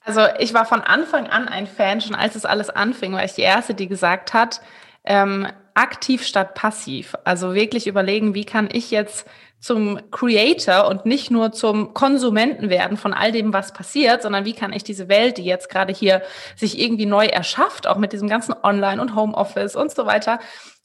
Also 0.00 0.22
ich 0.38 0.54
war 0.54 0.64
von 0.66 0.82
Anfang 0.82 1.26
an 1.26 1.48
ein 1.48 1.66
Fan, 1.66 2.00
schon 2.00 2.14
als 2.14 2.36
es 2.36 2.44
alles 2.44 2.70
anfing, 2.70 3.12
weil 3.12 3.26
ich 3.26 3.32
die 3.32 3.42
erste, 3.42 3.74
die 3.74 3.88
gesagt 3.88 4.34
hat, 4.34 4.60
ähm, 5.04 5.48
aktiv 5.74 6.24
statt 6.24 6.54
passiv. 6.54 7.16
Also 7.24 7.54
wirklich 7.54 7.88
überlegen, 7.88 8.32
wie 8.34 8.44
kann 8.44 8.68
ich 8.72 8.92
jetzt 8.92 9.26
zum 9.60 9.98
Creator 10.10 10.88
und 10.88 11.06
nicht 11.06 11.30
nur 11.30 11.52
zum 11.52 11.94
Konsumenten 11.94 12.70
werden 12.70 12.96
von 12.96 13.12
all 13.14 13.32
dem, 13.32 13.52
was 13.52 13.72
passiert, 13.72 14.22
sondern 14.22 14.44
wie 14.44 14.52
kann 14.52 14.72
ich 14.72 14.84
diese 14.84 15.08
Welt, 15.08 15.38
die 15.38 15.44
jetzt 15.44 15.68
gerade 15.68 15.92
hier 15.92 16.22
sich 16.56 16.78
irgendwie 16.78 17.06
neu 17.06 17.26
erschafft, 17.26 17.86
auch 17.86 17.96
mit 17.96 18.12
diesem 18.12 18.28
ganzen 18.28 18.54
Online 18.62 19.00
und 19.00 19.14
Homeoffice 19.14 19.76
und 19.76 19.90
so 19.92 20.06
weiter, 20.06 20.38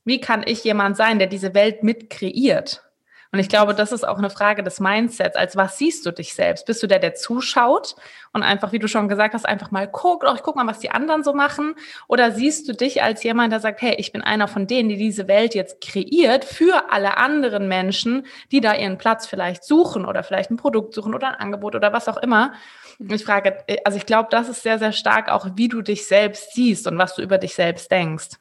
wie 0.04 0.20
kann 0.20 0.44
ich 0.46 0.64
jemand 0.64 0.98
sein, 0.98 1.20
der 1.20 1.28
diese 1.28 1.54
Welt 1.54 1.84
mit 1.84 2.10
kreiert? 2.10 2.84
Und 3.32 3.40
ich 3.40 3.48
glaube, 3.48 3.74
das 3.74 3.94
ist 3.94 4.06
auch 4.06 4.18
eine 4.18 4.30
Frage 4.30 4.62
des 4.62 4.82
Mindsets. 4.82 5.38
Als 5.38 5.56
was 5.56 5.78
siehst 5.78 6.06
du 6.06 6.12
dich 6.12 6.34
selbst? 6.34 6.66
Bist 6.66 6.84
du 6.84 6.88
der, 6.88 7.00
der 7.00 7.16
zuschaut 7.16 7.96
und 8.34 8.44
einfach, 8.44 8.74
wie 8.74 8.80
du 8.80 8.90
schon 8.90 9.08
gesagt 9.08 9.34
hast, 9.34 9.46
einfach 9.46 9.72
mal 9.72 9.88
guckt, 9.88 10.26
oh, 10.28 10.34
ich 10.36 10.44
guck 10.44 10.58
mal, 10.58 10.68
was 10.68 10.80
die 10.80 10.92
anderen 10.92 11.24
so 11.24 11.34
machen? 11.34 11.76
Oder 12.10 12.32
siehst 12.32 12.68
du 12.68 12.74
dich 12.74 13.04
als 13.04 13.24
jemand, 13.24 13.54
der 13.54 13.62
sagt, 13.62 13.82
hey, 13.82 13.96
ich 13.98 14.12
bin 14.12 14.22
einer 14.22 14.50
von 14.50 14.68
denen, 14.68 14.90
die 14.90 14.98
diese 14.98 15.30
Welt 15.30 15.56
jetzt 15.56 15.80
kreiert 15.80 16.44
für 16.44 16.92
alle 16.92 17.18
anderen 17.18 17.70
Menschen, 17.70 18.26
die 18.52 18.60
da 18.60 18.76
ihren 18.76 18.98
Platz 18.98 19.28
vielleicht 19.28 19.64
suchen 19.64 20.06
oder 20.06 20.24
vielleicht 20.24 20.52
ein 20.52 20.58
Produkt 20.58 20.94
suchen 20.94 21.16
oder 21.16 21.30
ein 21.30 21.36
Angebot 21.36 21.76
oder 21.76 21.94
was 21.94 22.10
auch 22.10 22.18
immer? 22.18 22.54
Ich 23.00 23.24
frage, 23.24 23.64
also 23.86 23.98
ich 23.98 24.06
glaube, 24.06 24.28
das 24.30 24.50
ist 24.50 24.62
sehr, 24.62 24.78
sehr 24.78 24.92
stark 24.92 25.30
auch, 25.30 25.48
wie 25.56 25.70
du 25.70 25.82
dich 25.82 26.06
selbst 26.06 26.54
siehst 26.54 26.86
und 26.86 26.98
was 26.98 27.16
du 27.16 27.22
über 27.22 27.38
dich 27.38 27.56
selbst 27.56 27.90
denkst. 27.90 28.32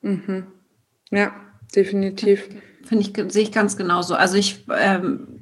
Mhm. 0.00 0.46
Ja, 1.10 1.32
definitiv. 1.74 2.48
Finde 2.84 3.04
ich, 3.04 3.32
sehe 3.32 3.42
ich 3.42 3.52
ganz 3.52 3.76
genauso. 3.76 4.14
Also 4.14 4.36
ich 4.36 4.64
ähm, 4.74 5.38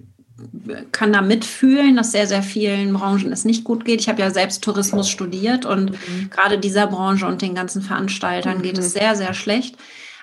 kann 0.93 1.13
da 1.13 1.23
mitfühlen, 1.23 1.97
dass 1.97 2.13
sehr, 2.13 2.27
sehr 2.27 2.43
vielen 2.43 2.93
Branchen 2.93 3.33
es 3.33 3.45
nicht 3.45 3.65
gut 3.65 3.85
geht. 3.85 4.01
Ich 4.01 4.09
habe 4.09 4.21
ja 4.21 4.31
selbst 4.31 4.63
Tourismus 4.63 5.09
studiert 5.09 5.65
und 5.65 5.93
mhm. 5.93 6.31
gerade 6.31 6.59
dieser 6.59 6.87
Branche 6.87 7.27
und 7.27 7.41
den 7.41 7.55
ganzen 7.55 7.83
Veranstaltern 7.83 8.59
mhm. 8.59 8.63
geht 8.63 8.79
es 8.79 8.93
sehr, 8.93 9.17
sehr 9.17 9.33
schlecht. 9.33 9.77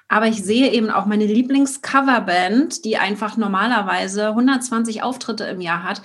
Aber 0.10 0.28
ich 0.28 0.44
sehe 0.44 0.72
eben 0.72 0.92
auch 0.92 1.06
meine 1.06 1.26
Lieblingscoverband, 1.26 2.86
die 2.86 2.98
einfach 2.98 3.38
normalerweise 3.38 4.28
120 4.28 5.02
Auftritte 5.02 5.46
im 5.46 5.62
Jahr 5.62 5.84
hat. 5.84 6.02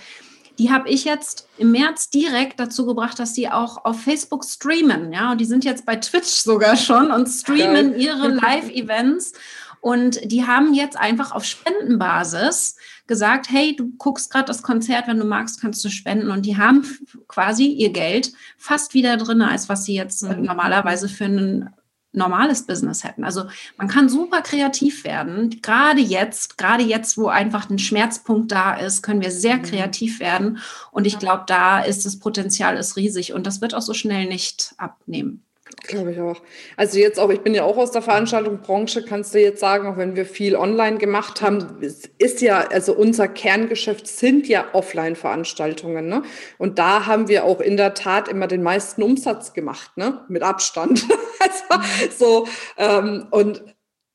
Die 0.59 0.73
habe 0.73 0.89
ich 0.89 1.05
jetzt 1.05 1.47
im 1.59 1.73
März 1.73 2.09
direkt 2.11 2.59
dazu 2.59 2.87
gebracht, 2.87 3.19
dass 3.19 3.35
sie 3.35 3.49
auch 3.49 3.85
auf 3.85 4.01
Facebook 4.01 4.45
streamen. 4.45 5.13
Ja, 5.13 5.33
und 5.33 5.41
die 5.41 5.45
sind 5.45 5.65
jetzt 5.65 5.85
bei 5.85 5.97
Twitch 5.97 6.31
sogar 6.31 6.77
schon 6.77 7.11
und 7.11 7.29
streamen 7.29 7.99
ihre 7.99 8.29
Live-Events. 8.29 9.35
Und 9.81 10.21
die 10.31 10.47
haben 10.47 10.75
jetzt 10.75 10.97
einfach 10.97 11.33
auf 11.33 11.45
Spendenbasis 11.45 12.77
gesagt, 13.07 13.49
hey, 13.51 13.75
du 13.75 13.93
guckst 13.97 14.31
gerade 14.31 14.47
das 14.47 14.63
Konzert, 14.63 15.09
wenn 15.09 15.19
du 15.19 15.25
magst, 15.25 15.61
kannst 15.61 15.85
du 15.85 15.89
spenden. 15.89 16.31
Und 16.31 16.47
die 16.47 16.57
haben 16.57 16.85
quasi 17.29 17.67
ihr 17.67 17.91
Geld 17.91 18.33
fast 18.57 18.95
wieder 18.95 19.17
drin, 19.17 19.43
als 19.43 19.69
was 19.69 19.85
sie 19.85 19.95
jetzt 19.95 20.23
mhm. 20.23 20.43
normalerweise 20.43 21.09
für 21.09 21.25
einen 21.25 21.71
normales 22.13 22.67
Business 22.67 23.05
hätten. 23.05 23.25
Also 23.25 23.45
man 23.77 23.89
kann 23.89 24.09
super 24.09 24.43
kreativ 24.43 25.05
werden. 25.05 25.61
Gerade 25.63 26.01
jetzt, 26.01 26.59
gerade 26.59 26.83
jetzt, 26.83 27.19
wo 27.19 27.29
einfach 27.29 27.69
ein 27.69 27.79
Schmerzpunkt 27.79 28.51
da 28.51 28.75
ist, 28.75 29.03
können 29.03 29.21
wir 29.21 29.31
sehr 29.31 29.57
mhm. 29.57 29.63
kreativ 29.63 30.21
werden. 30.21 30.59
Und 30.91 31.07
ich 31.07 31.19
glaube, 31.19 31.45
da 31.47 31.81
ist 31.81 32.07
das 32.07 32.19
Potenzial 32.19 32.77
ist 32.77 32.97
riesig 32.97 33.33
und 33.33 33.47
das 33.47 33.61
wird 33.61 33.75
auch 33.75 33.83
so 33.83 33.95
schnell 33.95 34.27
nicht 34.27 34.75
abnehmen. 34.79 35.45
Glaube 35.87 36.13
ich 36.13 36.21
auch. 36.21 36.43
Also 36.77 36.99
jetzt 36.99 37.21
auch, 37.21 37.31
ich 37.31 37.41
bin 37.41 37.55
ja 37.55 37.63
auch 37.63 37.77
aus 37.77 37.93
der 37.93 38.03
Veranstaltungsbranche, 38.03 39.05
kannst 39.05 39.35
du 39.35 39.41
jetzt 39.41 39.61
sagen, 39.61 39.87
auch 39.87 39.97
wenn 39.97 40.17
wir 40.17 40.27
viel 40.27 40.57
online 40.57 40.99
gemacht 40.99 41.41
haben, 41.41 41.81
ist 42.19 42.41
ja, 42.41 42.59
also 42.59 42.95
unser 42.95 43.29
Kerngeschäft 43.29 44.07
sind 44.07 44.49
ja 44.49 44.67
Offline-Veranstaltungen. 44.73 46.09
Ne? 46.09 46.23
Und 46.59 46.79
da 46.79 47.07
haben 47.07 47.29
wir 47.29 47.45
auch 47.45 47.61
in 47.61 47.77
der 47.77 47.95
Tat 47.95 48.29
immer 48.29 48.49
den 48.49 48.63
meisten 48.63 49.03
Umsatz 49.03 49.53
gemacht, 49.53 49.97
ne? 49.97 50.25
mit 50.29 50.43
Abstand. 50.43 51.07
also, 51.39 51.85
so, 52.19 52.49
ähm, 52.77 53.27
und 53.31 53.63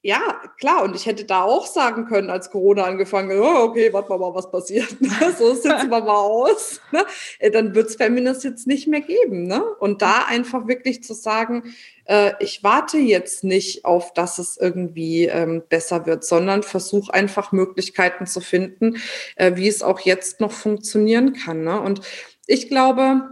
ja, 0.05 0.41
klar, 0.59 0.83
und 0.83 0.97
ich 0.97 1.05
hätte 1.05 1.23
da 1.23 1.43
auch 1.43 1.65
sagen 1.65 2.05
können, 2.05 2.29
als 2.29 2.51
Corona 2.51 2.83
angefangen 2.83 3.31
hat, 3.31 3.37
oh, 3.39 3.63
okay, 3.69 3.93
warten 3.93 4.09
wir 4.09 4.17
mal, 4.17 4.35
was 4.35 4.51
passiert. 4.51 4.99
Ne? 4.99 5.09
so 5.39 5.53
sitzen 5.53 5.89
wir 5.89 6.01
mal 6.01 6.09
aus. 6.09 6.81
Ne? 6.91 7.05
Äh, 7.39 7.51
dann 7.51 7.73
wird 7.73 7.87
es 7.87 7.95
Feminist 7.95 8.43
jetzt 8.43 8.67
nicht 8.67 8.85
mehr 8.85 8.99
geben. 8.99 9.47
Ne? 9.47 9.63
Und 9.63 10.01
da 10.01 10.25
einfach 10.27 10.67
wirklich 10.67 11.03
zu 11.03 11.13
sagen, 11.13 11.73
äh, 12.03 12.33
ich 12.41 12.65
warte 12.65 12.97
jetzt 12.97 13.45
nicht 13.45 13.85
auf, 13.85 14.13
dass 14.13 14.39
es 14.39 14.57
irgendwie 14.57 15.27
ähm, 15.27 15.63
besser 15.69 16.05
wird, 16.05 16.25
sondern 16.25 16.63
versuche 16.63 17.13
einfach 17.13 17.53
Möglichkeiten 17.53 18.25
zu 18.25 18.41
finden, 18.41 18.97
äh, 19.37 19.55
wie 19.55 19.69
es 19.69 19.83
auch 19.83 20.01
jetzt 20.01 20.41
noch 20.41 20.51
funktionieren 20.51 21.31
kann. 21.31 21.63
Ne? 21.63 21.79
Und 21.79 22.01
ich 22.45 22.67
glaube, 22.67 23.29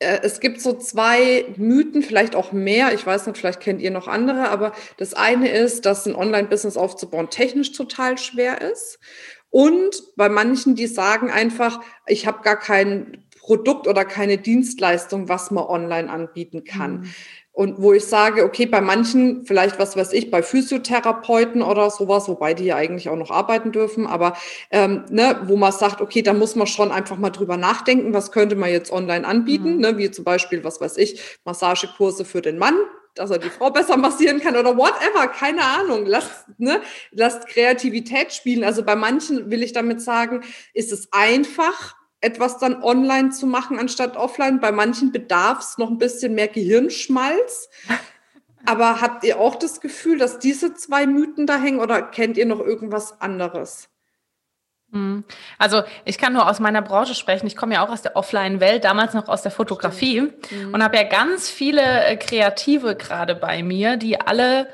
es 0.00 0.38
gibt 0.40 0.60
so 0.60 0.74
zwei 0.74 1.46
Mythen, 1.56 2.02
vielleicht 2.02 2.36
auch 2.36 2.52
mehr. 2.52 2.94
Ich 2.94 3.04
weiß 3.04 3.26
nicht, 3.26 3.38
vielleicht 3.38 3.60
kennt 3.60 3.80
ihr 3.82 3.90
noch 3.90 4.06
andere, 4.06 4.48
aber 4.48 4.72
das 4.96 5.14
eine 5.14 5.50
ist, 5.50 5.86
dass 5.86 6.06
ein 6.06 6.14
Online-Business 6.14 6.76
aufzubauen 6.76 7.30
technisch 7.30 7.72
total 7.72 8.16
schwer 8.16 8.60
ist. 8.60 8.98
Und 9.50 10.02
bei 10.16 10.28
manchen, 10.28 10.76
die 10.76 10.86
sagen 10.86 11.30
einfach, 11.30 11.80
ich 12.06 12.26
habe 12.26 12.42
gar 12.42 12.58
kein 12.58 13.24
Produkt 13.40 13.88
oder 13.88 14.04
keine 14.04 14.36
Dienstleistung, 14.36 15.28
was 15.28 15.50
man 15.50 15.64
online 15.64 16.10
anbieten 16.10 16.64
kann. 16.64 17.00
Mhm. 17.00 17.14
Und 17.58 17.82
wo 17.82 17.92
ich 17.92 18.06
sage, 18.06 18.44
okay, 18.44 18.66
bei 18.66 18.80
manchen, 18.80 19.44
vielleicht 19.44 19.80
was 19.80 19.96
weiß 19.96 20.12
ich, 20.12 20.30
bei 20.30 20.44
Physiotherapeuten 20.44 21.60
oder 21.60 21.90
sowas, 21.90 22.28
wobei 22.28 22.54
die 22.54 22.66
ja 22.66 22.76
eigentlich 22.76 23.08
auch 23.08 23.16
noch 23.16 23.32
arbeiten 23.32 23.72
dürfen, 23.72 24.06
aber 24.06 24.36
ähm, 24.70 25.04
ne, 25.10 25.40
wo 25.42 25.56
man 25.56 25.72
sagt, 25.72 26.00
okay, 26.00 26.22
da 26.22 26.34
muss 26.34 26.54
man 26.54 26.68
schon 26.68 26.92
einfach 26.92 27.16
mal 27.16 27.30
drüber 27.30 27.56
nachdenken, 27.56 28.14
was 28.14 28.30
könnte 28.30 28.54
man 28.54 28.70
jetzt 28.70 28.92
online 28.92 29.26
anbieten, 29.26 29.74
mhm. 29.74 29.80
ne, 29.80 29.98
wie 29.98 30.08
zum 30.08 30.24
Beispiel, 30.24 30.62
was 30.62 30.80
weiß 30.80 30.98
ich, 30.98 31.20
Massagekurse 31.44 32.24
für 32.24 32.42
den 32.42 32.58
Mann, 32.58 32.76
dass 33.16 33.32
er 33.32 33.38
die 33.38 33.50
Frau 33.50 33.70
besser 33.72 33.96
massieren 33.96 34.38
kann 34.38 34.54
oder 34.54 34.76
whatever, 34.76 35.26
keine 35.26 35.64
Ahnung. 35.64 36.06
Lasst, 36.06 36.44
ne, 36.58 36.80
lasst 37.10 37.48
Kreativität 37.48 38.32
spielen. 38.32 38.62
Also 38.62 38.84
bei 38.84 38.94
manchen 38.94 39.50
will 39.50 39.64
ich 39.64 39.72
damit 39.72 40.00
sagen, 40.00 40.44
ist 40.74 40.92
es 40.92 41.08
einfach, 41.10 41.96
etwas 42.20 42.58
dann 42.58 42.82
online 42.82 43.30
zu 43.30 43.46
machen 43.46 43.78
anstatt 43.78 44.16
offline. 44.16 44.60
Bei 44.60 44.72
manchen 44.72 45.12
bedarf 45.12 45.60
es 45.60 45.78
noch 45.78 45.90
ein 45.90 45.98
bisschen 45.98 46.34
mehr 46.34 46.48
Gehirnschmalz. 46.48 47.68
Aber 48.66 49.00
habt 49.00 49.24
ihr 49.24 49.38
auch 49.38 49.54
das 49.54 49.80
Gefühl, 49.80 50.18
dass 50.18 50.38
diese 50.38 50.74
zwei 50.74 51.06
Mythen 51.06 51.46
da 51.46 51.56
hängen 51.56 51.80
oder 51.80 52.02
kennt 52.02 52.36
ihr 52.36 52.44
noch 52.44 52.60
irgendwas 52.60 53.20
anderes? 53.20 53.88
Hm. 54.92 55.24
Also 55.58 55.82
ich 56.04 56.18
kann 56.18 56.32
nur 56.32 56.48
aus 56.48 56.60
meiner 56.60 56.82
Branche 56.82 57.14
sprechen. 57.14 57.46
Ich 57.46 57.56
komme 57.56 57.74
ja 57.74 57.86
auch 57.86 57.90
aus 57.90 58.02
der 58.02 58.16
Offline-Welt, 58.16 58.84
damals 58.84 59.14
noch 59.14 59.28
aus 59.28 59.42
der 59.42 59.52
Fotografie 59.52 60.22
mhm. 60.22 60.74
und 60.74 60.82
habe 60.82 60.96
ja 60.96 61.02
ganz 61.04 61.50
viele 61.50 61.82
äh, 61.82 62.16
Kreative 62.16 62.96
gerade 62.96 63.34
bei 63.34 63.62
mir, 63.62 63.96
die 63.96 64.20
alle 64.20 64.68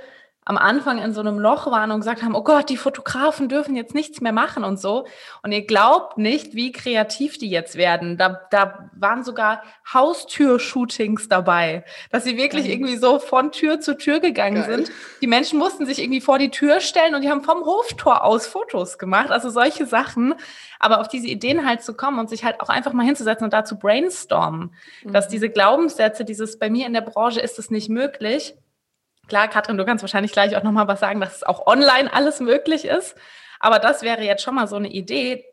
am 0.47 0.59
Anfang 0.59 0.99
in 0.99 1.15
so 1.15 1.21
einem 1.21 1.39
Loch 1.39 1.67
waren 1.71 1.91
und 1.91 2.01
gesagt 2.01 2.23
haben, 2.23 2.35
oh 2.35 2.43
Gott, 2.43 2.69
die 2.69 2.77
Fotografen 2.77 3.49
dürfen 3.49 3.77
jetzt 3.77 3.95
nichts 3.95 4.21
mehr 4.21 4.33
machen 4.33 4.63
und 4.63 4.79
so. 4.79 5.07
Und 5.43 5.53
ihr 5.53 5.67
glaubt 5.67 6.19
nicht, 6.19 6.55
wie 6.55 6.71
kreativ 6.71 7.39
die 7.39 7.49
jetzt 7.49 7.77
werden. 7.77 8.19
Da, 8.19 8.41
da 8.51 8.91
waren 8.93 9.25
sogar 9.25 9.63
Haustür-Shootings 9.93 11.29
dabei, 11.29 11.85
dass 12.11 12.25
sie 12.25 12.37
wirklich 12.37 12.65
Geil. 12.65 12.73
irgendwie 12.73 12.97
so 12.97 13.19
von 13.19 13.53
Tür 13.53 13.81
zu 13.81 13.97
Tür 13.97 14.21
gegangen 14.21 14.63
Geil. 14.63 14.77
sind. 14.77 14.93
Die 15.23 15.27
Menschen 15.27 15.59
mussten 15.59 15.87
sich 15.87 15.99
irgendwie 15.99 16.21
vor 16.21 16.39
die 16.39 16.51
Tür 16.51 16.81
stellen 16.81 17.15
und 17.15 17.23
die 17.23 17.31
haben 17.31 17.43
vom 17.43 17.65
Hoftor 17.65 18.23
aus 18.23 18.47
Fotos 18.47 18.99
gemacht. 18.99 19.31
Also 19.31 19.49
solche 19.49 19.87
Sachen. 19.87 20.35
Aber 20.79 21.01
auf 21.01 21.09
diese 21.09 21.29
Ideen 21.29 21.67
halt 21.67 21.83
zu 21.83 21.95
kommen 21.95 22.19
und 22.19 22.29
sich 22.29 22.45
halt 22.45 22.61
auch 22.61 22.69
einfach 22.69 22.93
mal 22.93 23.07
hinzusetzen 23.07 23.45
und 23.45 23.55
da 23.55 23.65
zu 23.65 23.79
brainstormen, 23.79 24.75
mhm. 25.05 25.13
dass 25.13 25.29
diese 25.29 25.49
Glaubenssätze, 25.49 26.27
dieses 26.27 26.59
bei 26.59 26.69
mir 26.69 26.87
in 26.87 26.93
der 26.93 27.01
Branche 27.01 27.41
ist 27.41 27.59
es 27.59 27.71
nicht 27.71 27.89
möglich, 27.89 28.55
Klar, 29.29 29.49
Katrin, 29.49 29.79
du 29.79 29.85
kannst 29.85 30.03
wahrscheinlich 30.03 30.33
gleich 30.33 30.57
auch 30.57 30.63
nochmal 30.63 30.89
was 30.89 31.01
sagen, 31.01 31.21
dass 31.21 31.37
es 31.37 31.43
auch 31.43 31.67
online 31.67 32.13
alles 32.13 32.41
möglich 32.41 32.85
ist. 32.85 33.17
Aber 33.61 33.79
das 33.79 34.03
wäre 34.03 34.23
jetzt 34.23 34.43
schon 34.43 34.55
mal 34.55 34.67
so 34.69 34.77
eine 34.77 34.89
Idee, 34.89 35.45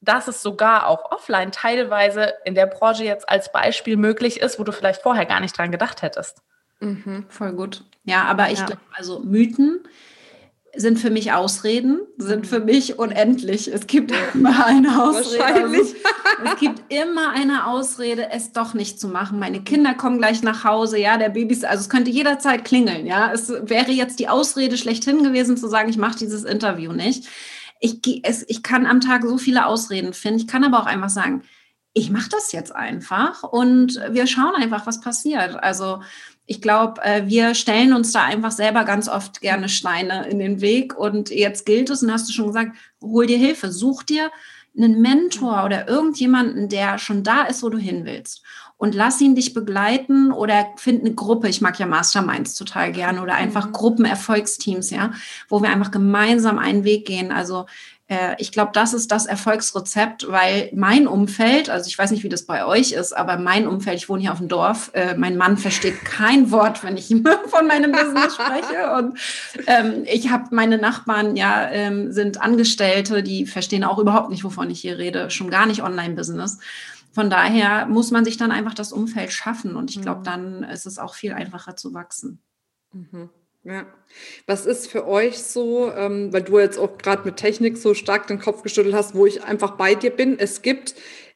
dass 0.00 0.26
es 0.26 0.42
sogar 0.42 0.88
auch 0.88 1.12
offline 1.12 1.52
teilweise 1.52 2.34
in 2.44 2.54
der 2.54 2.66
Branche 2.66 3.04
jetzt 3.04 3.28
als 3.28 3.52
Beispiel 3.52 3.96
möglich 3.96 4.40
ist, 4.40 4.58
wo 4.58 4.64
du 4.64 4.72
vielleicht 4.72 5.02
vorher 5.02 5.26
gar 5.26 5.40
nicht 5.40 5.56
dran 5.56 5.70
gedacht 5.70 6.02
hättest. 6.02 6.42
Mhm, 6.80 7.26
voll 7.28 7.52
gut. 7.52 7.84
Ja, 8.04 8.24
aber 8.24 8.50
ich 8.50 8.58
ja. 8.58 8.66
glaube, 8.66 8.82
also 8.92 9.20
Mythen 9.20 9.86
sind 10.74 10.98
für 10.98 11.10
mich 11.10 11.32
Ausreden, 11.32 12.00
sind 12.16 12.46
für 12.46 12.60
mich 12.60 12.98
unendlich. 12.98 13.72
Es 13.72 13.86
gibt 13.86 14.12
immer 14.34 14.64
eine 14.66 15.02
Ausrede. 15.02 15.38
Wahrscheinlich. 15.38 15.94
es 16.44 16.56
gibt 16.60 16.82
immer 16.88 17.30
eine 17.30 17.66
Ausrede, 17.66 18.30
es 18.30 18.52
doch 18.52 18.72
nicht 18.72 18.98
zu 18.98 19.08
machen. 19.08 19.38
Meine 19.38 19.62
Kinder 19.62 19.94
kommen 19.94 20.18
gleich 20.18 20.42
nach 20.42 20.64
Hause, 20.64 20.98
ja, 20.98 21.18
der 21.18 21.28
Babys, 21.28 21.64
also 21.64 21.82
es 21.82 21.90
könnte 21.90 22.10
jederzeit 22.10 22.64
klingeln, 22.64 23.06
ja. 23.06 23.30
Es 23.32 23.50
wäre 23.50 23.92
jetzt 23.92 24.18
die 24.18 24.28
Ausrede 24.28 24.78
schlechthin 24.78 25.22
gewesen 25.22 25.56
zu 25.56 25.68
sagen, 25.68 25.90
ich 25.90 25.98
mache 25.98 26.18
dieses 26.18 26.44
Interview 26.44 26.92
nicht. 26.92 27.28
Ich, 27.80 28.00
es, 28.22 28.44
ich 28.48 28.62
kann 28.62 28.86
am 28.86 29.00
Tag 29.00 29.24
so 29.24 29.36
viele 29.36 29.66
Ausreden 29.66 30.14
finden. 30.14 30.40
Ich 30.40 30.46
kann 30.46 30.64
aber 30.64 30.80
auch 30.80 30.86
einfach 30.86 31.10
sagen, 31.10 31.42
ich 31.94 32.10
mache 32.10 32.30
das 32.30 32.52
jetzt 32.52 32.74
einfach 32.74 33.42
und 33.42 34.00
wir 34.10 34.26
schauen 34.26 34.54
einfach, 34.54 34.86
was 34.86 35.00
passiert. 35.00 35.62
Also 35.62 36.00
ich 36.46 36.60
glaube, 36.60 37.02
äh, 37.02 37.26
wir 37.26 37.54
stellen 37.54 37.92
uns 37.92 38.12
da 38.12 38.24
einfach 38.24 38.50
selber 38.50 38.84
ganz 38.84 39.08
oft 39.08 39.40
gerne 39.40 39.68
Steine 39.68 40.28
in 40.28 40.38
den 40.38 40.60
Weg. 40.60 40.96
Und 40.98 41.30
jetzt 41.30 41.66
gilt 41.66 41.90
es, 41.90 42.02
und 42.02 42.12
hast 42.12 42.28
du 42.28 42.32
schon 42.32 42.48
gesagt, 42.48 42.76
hol 43.00 43.26
dir 43.26 43.38
Hilfe, 43.38 43.70
such 43.70 44.02
dir 44.02 44.30
einen 44.76 45.00
Mentor 45.00 45.64
oder 45.64 45.88
irgendjemanden, 45.88 46.68
der 46.68 46.98
schon 46.98 47.22
da 47.22 47.42
ist, 47.42 47.62
wo 47.62 47.68
du 47.68 47.78
hin 47.78 48.04
willst. 48.04 48.42
Und 48.76 48.94
lass 48.94 49.20
ihn 49.20 49.36
dich 49.36 49.54
begleiten 49.54 50.32
oder 50.32 50.66
find 50.76 51.02
eine 51.02 51.14
Gruppe. 51.14 51.48
Ich 51.48 51.60
mag 51.60 51.78
ja 51.78 51.86
Masterminds 51.86 52.56
total 52.56 52.90
gerne 52.90 53.22
oder 53.22 53.34
einfach 53.34 53.68
mhm. 53.68 53.72
Gruppenerfolgsteams, 53.72 54.90
ja, 54.90 55.12
wo 55.48 55.62
wir 55.62 55.70
einfach 55.70 55.92
gemeinsam 55.92 56.58
einen 56.58 56.82
Weg 56.82 57.06
gehen. 57.06 57.30
Also 57.30 57.66
ich 58.38 58.52
glaube, 58.52 58.70
das 58.72 58.94
ist 58.94 59.10
das 59.10 59.26
Erfolgsrezept, 59.26 60.26
weil 60.28 60.70
mein 60.74 61.06
Umfeld, 61.06 61.70
also 61.70 61.88
ich 61.88 61.98
weiß 61.98 62.10
nicht, 62.10 62.24
wie 62.24 62.28
das 62.28 62.46
bei 62.46 62.64
euch 62.64 62.92
ist, 62.92 63.12
aber 63.12 63.36
mein 63.36 63.66
Umfeld, 63.66 63.96
ich 63.96 64.08
wohne 64.08 64.22
hier 64.22 64.32
auf 64.32 64.38
dem 64.38 64.48
Dorf, 64.48 64.90
äh, 64.94 65.14
mein 65.16 65.36
Mann 65.36 65.56
versteht 65.56 66.04
kein 66.04 66.50
Wort, 66.50 66.82
wenn 66.84 66.96
ich 66.96 67.08
von 67.46 67.66
meinem 67.66 67.92
Business 67.92 68.34
spreche. 68.34 68.92
Und 68.96 69.18
ähm, 69.66 70.04
ich 70.06 70.30
habe 70.30 70.54
meine 70.54 70.78
Nachbarn, 70.78 71.36
ja, 71.36 71.68
ähm, 71.70 72.12
sind 72.12 72.40
Angestellte, 72.40 73.22
die 73.22 73.46
verstehen 73.46 73.84
auch 73.84 73.98
überhaupt 73.98 74.30
nicht, 74.30 74.44
wovon 74.44 74.70
ich 74.70 74.80
hier 74.80 74.98
rede, 74.98 75.30
schon 75.30 75.50
gar 75.50 75.66
nicht 75.66 75.82
Online-Business. 75.82 76.58
Von 77.12 77.28
daher 77.28 77.86
muss 77.86 78.10
man 78.10 78.24
sich 78.24 78.38
dann 78.38 78.50
einfach 78.50 78.74
das 78.74 78.92
Umfeld 78.92 79.32
schaffen 79.32 79.76
und 79.76 79.90
ich 79.90 80.00
glaube, 80.00 80.20
mhm. 80.20 80.24
dann 80.24 80.62
ist 80.64 80.86
es 80.86 80.98
auch 80.98 81.14
viel 81.14 81.32
einfacher 81.32 81.76
zu 81.76 81.92
wachsen. 81.92 82.40
Mhm. 82.92 83.28
Ja. 83.64 83.86
Was 84.46 84.66
ist 84.66 84.88
für 84.88 85.06
euch 85.06 85.38
so, 85.38 85.90
ähm, 85.92 86.32
weil 86.32 86.42
du 86.42 86.58
jetzt 86.58 86.78
auch 86.78 86.98
gerade 86.98 87.24
mit 87.24 87.36
Technik 87.36 87.78
so 87.78 87.94
stark 87.94 88.26
den 88.26 88.40
Kopf 88.40 88.62
geschüttelt 88.62 88.94
hast, 88.94 89.14
wo 89.14 89.24
ich 89.24 89.44
einfach 89.44 89.72
bei 89.76 89.94
dir 89.94 90.10
bin? 90.10 90.38
Es 90.38 90.62
gibt 90.62 90.94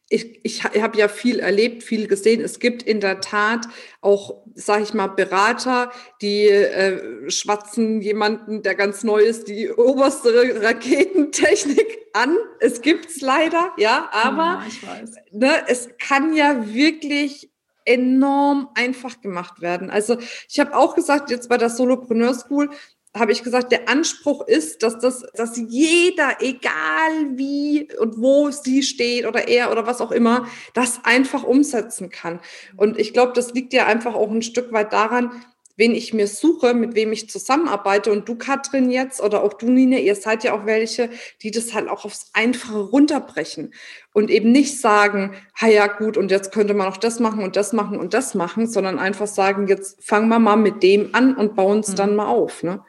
ich, 0.08 0.38
ich 0.44 0.62
habe 0.62 0.96
ja 0.96 1.08
viel 1.08 1.40
erlebt, 1.40 1.82
viel 1.82 2.06
gesehen. 2.06 2.40
Es 2.40 2.60
gibt 2.60 2.84
in 2.84 3.00
der 3.00 3.20
Tat 3.20 3.66
auch, 4.00 4.44
sage 4.54 4.84
ich 4.84 4.94
mal, 4.94 5.08
Berater, 5.08 5.90
die 6.22 6.46
äh, 6.46 7.28
schwatzen 7.28 8.00
jemanden, 8.00 8.62
der 8.62 8.76
ganz 8.76 9.02
neu 9.02 9.20
ist, 9.20 9.48
die 9.48 9.70
oberste 9.76 10.62
Raketentechnik 10.62 11.98
an. 12.12 12.36
Es 12.60 12.82
gibt's 12.82 13.20
leider, 13.20 13.72
ja, 13.78 14.08
aber 14.12 14.62
ja, 14.82 15.04
ne, 15.32 15.52
es 15.66 15.88
kann 15.98 16.34
ja 16.34 16.72
wirklich 16.72 17.50
enorm 17.86 18.68
einfach 18.74 19.20
gemacht 19.20 19.60
werden. 19.60 19.90
Also 19.90 20.18
ich 20.48 20.60
habe 20.60 20.76
auch 20.76 20.94
gesagt, 20.94 21.30
jetzt 21.30 21.48
bei 21.48 21.56
der 21.56 21.70
Solopreneur 21.70 22.34
School, 22.34 22.70
habe 23.18 23.32
ich 23.32 23.42
gesagt, 23.42 23.72
der 23.72 23.88
Anspruch 23.88 24.46
ist, 24.46 24.82
dass 24.82 24.98
das, 24.98 25.24
dass 25.34 25.56
jeder, 25.56 26.36
egal 26.40 27.30
wie 27.34 27.88
und 27.98 28.20
wo 28.20 28.50
sie 28.50 28.82
steht 28.82 29.26
oder 29.26 29.48
er 29.48 29.72
oder 29.72 29.86
was 29.86 30.00
auch 30.00 30.12
immer, 30.12 30.46
das 30.74 31.00
einfach 31.04 31.42
umsetzen 31.42 32.10
kann. 32.10 32.40
Und 32.76 32.98
ich 32.98 33.12
glaube, 33.14 33.32
das 33.34 33.54
liegt 33.54 33.72
ja 33.72 33.86
einfach 33.86 34.14
auch 34.14 34.30
ein 34.30 34.42
Stück 34.42 34.72
weit 34.72 34.92
daran, 34.92 35.30
wen 35.76 35.94
ich 35.94 36.12
mir 36.12 36.26
suche, 36.26 36.74
mit 36.74 36.94
wem 36.94 37.12
ich 37.12 37.30
zusammenarbeite. 37.30 38.10
Und 38.10 38.28
du, 38.28 38.36
Katrin, 38.36 38.90
jetzt 38.90 39.22
oder 39.22 39.42
auch 39.42 39.52
du, 39.52 39.70
Nina, 39.70 39.98
ihr 39.98 40.16
seid 40.16 40.44
ja 40.44 40.54
auch 40.54 40.66
welche, 40.66 41.10
die 41.42 41.50
das 41.50 41.74
halt 41.74 41.88
auch 41.88 42.04
aufs 42.04 42.30
Einfache 42.32 42.78
runterbrechen 42.78 43.72
und 44.12 44.30
eben 44.30 44.52
nicht 44.52 44.80
sagen, 44.80 45.34
ha 45.54 45.68
ja 45.68 45.86
gut, 45.86 46.16
und 46.16 46.30
jetzt 46.30 46.52
könnte 46.52 46.74
man 46.74 46.88
auch 46.88 46.96
das 46.96 47.20
machen 47.20 47.42
und 47.42 47.56
das 47.56 47.72
machen 47.72 47.98
und 47.98 48.14
das 48.14 48.34
machen, 48.34 48.66
sondern 48.66 48.98
einfach 48.98 49.26
sagen, 49.26 49.68
jetzt 49.68 50.02
fangen 50.02 50.28
wir 50.28 50.38
mal 50.38 50.56
mit 50.56 50.82
dem 50.82 51.14
an 51.14 51.36
und 51.36 51.54
bauen 51.54 51.80
es 51.80 51.90
mhm. 51.90 51.96
dann 51.96 52.16
mal 52.16 52.26
auf. 52.26 52.62
Ne? 52.62 52.80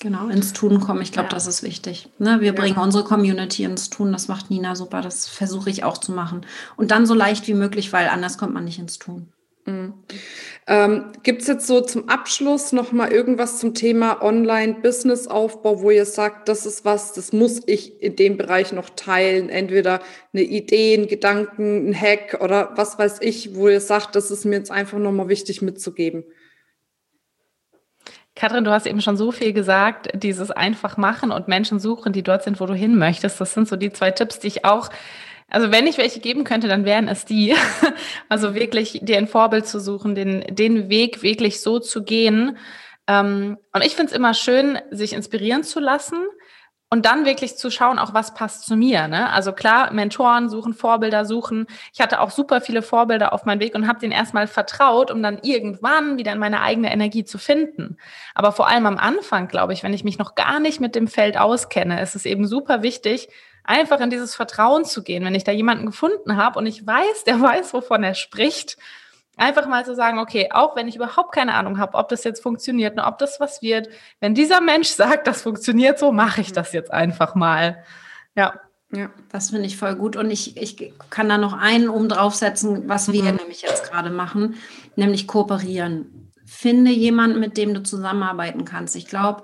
Genau, 0.00 0.28
ins 0.28 0.52
Tun 0.52 0.78
kommen. 0.78 1.02
Ich 1.02 1.10
glaube, 1.10 1.28
ja. 1.28 1.34
das 1.34 1.48
ist 1.48 1.64
wichtig. 1.64 2.08
Ne, 2.18 2.40
wir 2.40 2.48
ja. 2.48 2.52
bringen 2.52 2.78
unsere 2.78 3.02
Community 3.02 3.64
ins 3.64 3.90
Tun. 3.90 4.12
Das 4.12 4.28
macht 4.28 4.48
Nina 4.48 4.76
super. 4.76 5.02
Das 5.02 5.26
versuche 5.26 5.70
ich 5.70 5.82
auch 5.82 5.98
zu 5.98 6.12
machen. 6.12 6.46
Und 6.76 6.92
dann 6.92 7.04
so 7.04 7.14
leicht 7.14 7.48
wie 7.48 7.54
möglich, 7.54 7.92
weil 7.92 8.08
anders 8.08 8.38
kommt 8.38 8.54
man 8.54 8.64
nicht 8.64 8.78
ins 8.78 8.98
Tun. 8.98 9.32
Mhm. 9.68 9.94
Ähm, 10.66 11.12
Gibt 11.22 11.42
es 11.42 11.48
jetzt 11.48 11.66
so 11.66 11.80
zum 11.80 12.08
Abschluss 12.08 12.72
noch 12.72 12.92
mal 12.92 13.10
irgendwas 13.10 13.58
zum 13.58 13.74
Thema 13.74 14.22
Online-Business-Aufbau, 14.22 15.82
wo 15.82 15.90
ihr 15.90 16.04
sagt, 16.04 16.48
das 16.48 16.66
ist 16.66 16.84
was, 16.84 17.12
das 17.12 17.32
muss 17.32 17.62
ich 17.66 18.02
in 18.02 18.16
dem 18.16 18.36
Bereich 18.36 18.72
noch 18.72 18.90
teilen? 18.90 19.50
Entweder 19.50 20.00
eine 20.32 20.42
Idee, 20.42 20.94
ein 20.94 21.06
Gedanken, 21.06 21.90
ein 21.90 22.00
Hack 22.00 22.38
oder 22.40 22.72
was 22.76 22.98
weiß 22.98 23.18
ich, 23.20 23.54
wo 23.54 23.68
ihr 23.68 23.80
sagt, 23.80 24.16
das 24.16 24.30
ist 24.30 24.44
mir 24.44 24.56
jetzt 24.56 24.70
einfach 24.70 24.98
noch 24.98 25.12
mal 25.12 25.28
wichtig 25.28 25.62
mitzugeben. 25.62 26.24
Katrin, 28.34 28.64
du 28.64 28.70
hast 28.70 28.86
eben 28.86 29.00
schon 29.00 29.16
so 29.16 29.32
viel 29.32 29.52
gesagt, 29.52 30.10
dieses 30.14 30.50
einfach 30.50 30.96
machen 30.96 31.32
und 31.32 31.48
Menschen 31.48 31.80
suchen, 31.80 32.12
die 32.12 32.22
dort 32.22 32.44
sind, 32.44 32.60
wo 32.60 32.66
du 32.66 32.74
hin 32.74 32.96
möchtest. 32.96 33.40
Das 33.40 33.52
sind 33.52 33.68
so 33.68 33.74
die 33.74 33.92
zwei 33.92 34.12
Tipps, 34.12 34.38
die 34.38 34.46
ich 34.46 34.64
auch, 34.64 34.90
also 35.48 35.70
wenn 35.72 35.86
ich 35.86 35.98
welche 35.98 36.20
geben 36.20 36.44
könnte, 36.44 36.68
dann 36.68 36.84
wären 36.84 37.08
es 37.08 37.24
die. 37.24 37.54
Also 38.30 38.54
wirklich 38.54 39.00
dir 39.02 39.16
ein 39.16 39.26
Vorbild 39.26 39.66
zu 39.66 39.80
suchen, 39.80 40.14
den, 40.14 40.44
den 40.54 40.90
Weg 40.90 41.22
wirklich 41.22 41.60
so 41.62 41.78
zu 41.78 42.04
gehen. 42.04 42.58
Ähm, 43.06 43.56
und 43.72 43.84
ich 43.84 43.96
finde 43.96 44.12
es 44.12 44.16
immer 44.16 44.34
schön, 44.34 44.78
sich 44.90 45.14
inspirieren 45.14 45.64
zu 45.64 45.80
lassen 45.80 46.18
und 46.90 47.04
dann 47.04 47.26
wirklich 47.26 47.56
zu 47.58 47.70
schauen, 47.70 47.98
auch 47.98 48.14
was 48.14 48.32
passt 48.32 48.64
zu 48.64 48.74
mir. 48.74 49.08
Ne? 49.08 49.30
Also 49.30 49.52
klar, 49.52 49.92
Mentoren 49.92 50.48
suchen, 50.48 50.72
Vorbilder 50.72 51.26
suchen. 51.26 51.66
Ich 51.92 52.00
hatte 52.00 52.20
auch 52.20 52.30
super 52.30 52.62
viele 52.62 52.80
Vorbilder 52.80 53.32
auf 53.34 53.44
meinem 53.44 53.60
Weg 53.60 53.74
und 53.74 53.86
habe 53.86 53.98
denen 53.98 54.12
erstmal 54.12 54.46
vertraut, 54.46 55.10
um 55.10 55.22
dann 55.22 55.38
irgendwann 55.42 56.16
wieder 56.16 56.32
in 56.32 56.38
meine 56.38 56.62
eigene 56.62 56.90
Energie 56.90 57.24
zu 57.24 57.36
finden. 57.36 57.98
Aber 58.34 58.52
vor 58.52 58.68
allem 58.68 58.86
am 58.86 58.96
Anfang, 58.96 59.48
glaube 59.48 59.74
ich, 59.74 59.82
wenn 59.82 59.92
ich 59.92 60.04
mich 60.04 60.18
noch 60.18 60.34
gar 60.34 60.60
nicht 60.60 60.80
mit 60.80 60.94
dem 60.94 61.08
Feld 61.08 61.38
auskenne, 61.38 62.00
ist 62.00 62.16
es 62.16 62.24
eben 62.24 62.46
super 62.46 62.82
wichtig, 62.82 63.28
einfach 63.64 64.00
in 64.00 64.08
dieses 64.08 64.34
Vertrauen 64.34 64.86
zu 64.86 65.02
gehen. 65.02 65.24
Wenn 65.24 65.34
ich 65.34 65.44
da 65.44 65.52
jemanden 65.52 65.86
gefunden 65.86 66.36
habe 66.36 66.58
und 66.58 66.66
ich 66.66 66.86
weiß, 66.86 67.24
der 67.26 67.40
weiß, 67.40 67.74
wovon 67.74 68.02
er 68.02 68.14
spricht, 68.14 68.78
Einfach 69.38 69.66
mal 69.66 69.84
zu 69.84 69.94
sagen, 69.94 70.18
okay, 70.18 70.48
auch 70.52 70.76
wenn 70.76 70.88
ich 70.88 70.96
überhaupt 70.96 71.32
keine 71.32 71.54
Ahnung 71.54 71.78
habe, 71.78 71.96
ob 71.96 72.08
das 72.08 72.24
jetzt 72.24 72.42
funktioniert 72.42 72.98
und 72.98 73.04
ob 73.04 73.18
das 73.18 73.40
was 73.40 73.62
wird, 73.62 73.88
wenn 74.20 74.34
dieser 74.34 74.60
Mensch 74.60 74.88
sagt, 74.88 75.26
das 75.26 75.42
funktioniert 75.42 75.98
so, 75.98 76.12
mache 76.12 76.40
ich 76.40 76.52
das 76.52 76.72
jetzt 76.72 76.92
einfach 76.92 77.34
mal. 77.34 77.82
Ja. 78.34 78.54
Ja, 78.90 79.10
das 79.30 79.50
finde 79.50 79.66
ich 79.66 79.76
voll 79.76 79.96
gut. 79.96 80.16
Und 80.16 80.30
ich, 80.30 80.56
ich 80.56 80.94
kann 81.10 81.28
da 81.28 81.36
noch 81.36 81.52
einen 81.52 81.90
oben 81.90 82.08
draufsetzen, 82.08 82.88
was 82.88 83.12
wir 83.12 83.22
mhm. 83.22 83.36
nämlich 83.36 83.60
jetzt 83.60 83.90
gerade 83.90 84.08
machen, 84.08 84.54
nämlich 84.96 85.26
kooperieren. 85.26 86.32
Finde 86.46 86.90
jemanden, 86.90 87.38
mit 87.38 87.58
dem 87.58 87.74
du 87.74 87.82
zusammenarbeiten 87.82 88.64
kannst. 88.64 88.96
Ich 88.96 89.06
glaube, 89.06 89.42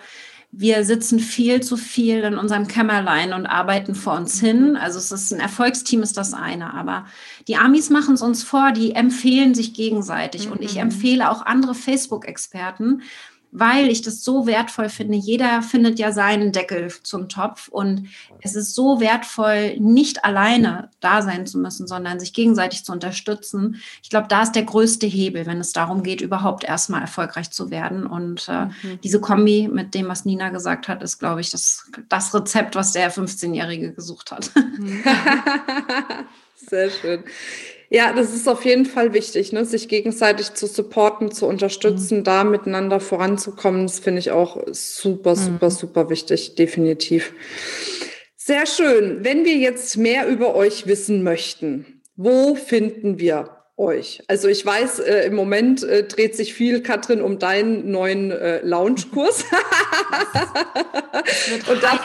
wir 0.57 0.85
sitzen 0.85 1.19
viel 1.19 1.63
zu 1.63 1.77
viel 1.77 2.21
in 2.21 2.39
unserem 2.39 2.69
Kämmerlein 2.69 3.33
und 3.33 3.47
arbeiten 3.47 3.97
vor 3.97 4.15
uns 4.15 4.39
hin. 4.39 4.77
Also 4.77 4.99
es 4.99 5.11
ist 5.11 5.33
ein 5.33 5.41
Erfolgsteam 5.41 6.03
ist 6.03 6.17
das 6.17 6.33
eine, 6.33 6.73
aber 6.75 7.07
die 7.49 7.57
Amis 7.57 7.91
machen 7.91 8.15
es 8.15 8.23
uns 8.23 8.45
vor, 8.45 8.71
die 8.71 8.93
empfehlen 8.93 9.55
sich 9.55 9.75
gegenseitig 9.75 10.47
mhm. 10.47 10.53
und 10.53 10.63
ich 10.63 10.75
mhm. 10.75 10.83
empfehle 10.83 11.31
auch 11.31 11.45
andere 11.45 11.75
Facebook-Experten, 11.75 13.03
weil 13.57 13.89
ich 13.89 14.03
das 14.03 14.25
so 14.25 14.49
wertvoll 14.49 14.89
finde. 14.89 15.17
Jeder 15.17 15.63
findet 15.63 16.01
ja 16.01 16.11
seinen 16.11 16.51
Deckel 16.51 16.93
zum 17.05 17.29
Topf 17.29 17.69
und 17.69 18.09
es 18.41 18.57
ist 18.57 18.75
so 18.75 18.99
wertvoll, 18.99 19.79
nicht 19.79 20.25
alleine 20.25 20.91
da 20.99 21.23
sein 21.23 21.47
zu 21.47 21.59
müssen, 21.59 21.87
sondern 21.87 22.19
sich 22.19 22.33
gegenseitig 22.33 22.85
zu 22.85 22.91
unterstützen. 22.91 23.81
Ich 24.03 24.11
glaube, 24.11 24.27
da 24.27 24.43
ist 24.43 24.57
der 24.57 24.65
größte 24.65 25.07
Hebel, 25.07 25.47
wenn 25.47 25.61
es 25.61 25.73
darum 25.73 26.03
geht, 26.03 26.21
überhaupt 26.21 26.65
erstmal 26.65 27.03
erfolgreich 27.03 27.53
zu 27.53 27.71
werden. 27.71 28.07
Und 28.07 28.49
äh, 28.49 28.65
mhm. 28.65 29.01
diese 29.05 29.21
Kombi 29.21 29.69
mit 29.73 29.95
dem, 29.95 30.09
was 30.09 30.25
Nina 30.25 30.49
gesagt 30.49 30.89
hat, 30.89 31.01
ist, 31.05 31.21
glaube 31.21 31.41
ich, 31.41 31.53
das, 31.53 31.89
das 32.09 32.35
Rezept, 32.35 32.75
was 32.75 32.91
der 32.91 33.13
15-Jährige 33.13 33.93
gesucht 33.93 34.33
hat. 34.33 34.51
Sehr 36.57 36.91
schön. 36.91 37.23
Ja, 37.91 38.13
das 38.13 38.35
ist 38.35 38.49
auf 38.49 38.65
jeden 38.65 38.87
Fall 38.87 39.13
wichtig, 39.13 39.53
ne? 39.53 39.65
sich 39.65 39.89
gegenseitig 39.89 40.55
zu 40.55 40.67
supporten, 40.67 41.31
zu 41.31 41.47
unterstützen, 41.47 42.19
mhm. 42.19 42.25
da 42.25 42.45
miteinander 42.45 43.01
voranzukommen. 43.01 43.87
Das 43.87 43.99
finde 43.99 44.21
ich 44.21 44.31
auch 44.31 44.63
super, 44.71 45.37
super, 45.37 45.67
mhm. 45.67 45.71
super 45.71 46.11
wichtig, 46.11 46.55
definitiv. 46.55 47.33
Sehr 48.37 48.67
schön. 48.67 49.25
Wenn 49.25 49.45
wir 49.45 49.57
jetzt 49.57 49.97
mehr 49.97 50.29
über 50.29 50.55
euch 50.55 50.87
wissen 50.87 51.23
möchten, 51.23 52.03
wo 52.17 52.55
finden 52.55 53.19
wir 53.19 53.57
euch? 53.77 54.23
Also 54.29 54.49
ich 54.49 54.65
weiß, 54.65 55.01
äh, 55.01 55.27
im 55.27 55.35
Moment 55.35 55.83
äh, 55.83 56.05
dreht 56.05 56.37
sich 56.37 56.55
viel, 56.55 56.83
Katrin, 56.83 57.21
um 57.21 57.39
deinen 57.39 57.91
neuen 57.91 58.31
äh, 58.31 58.61
Lounge-Kurs. 58.61 59.45
Und 61.69 61.83
das, 61.83 62.01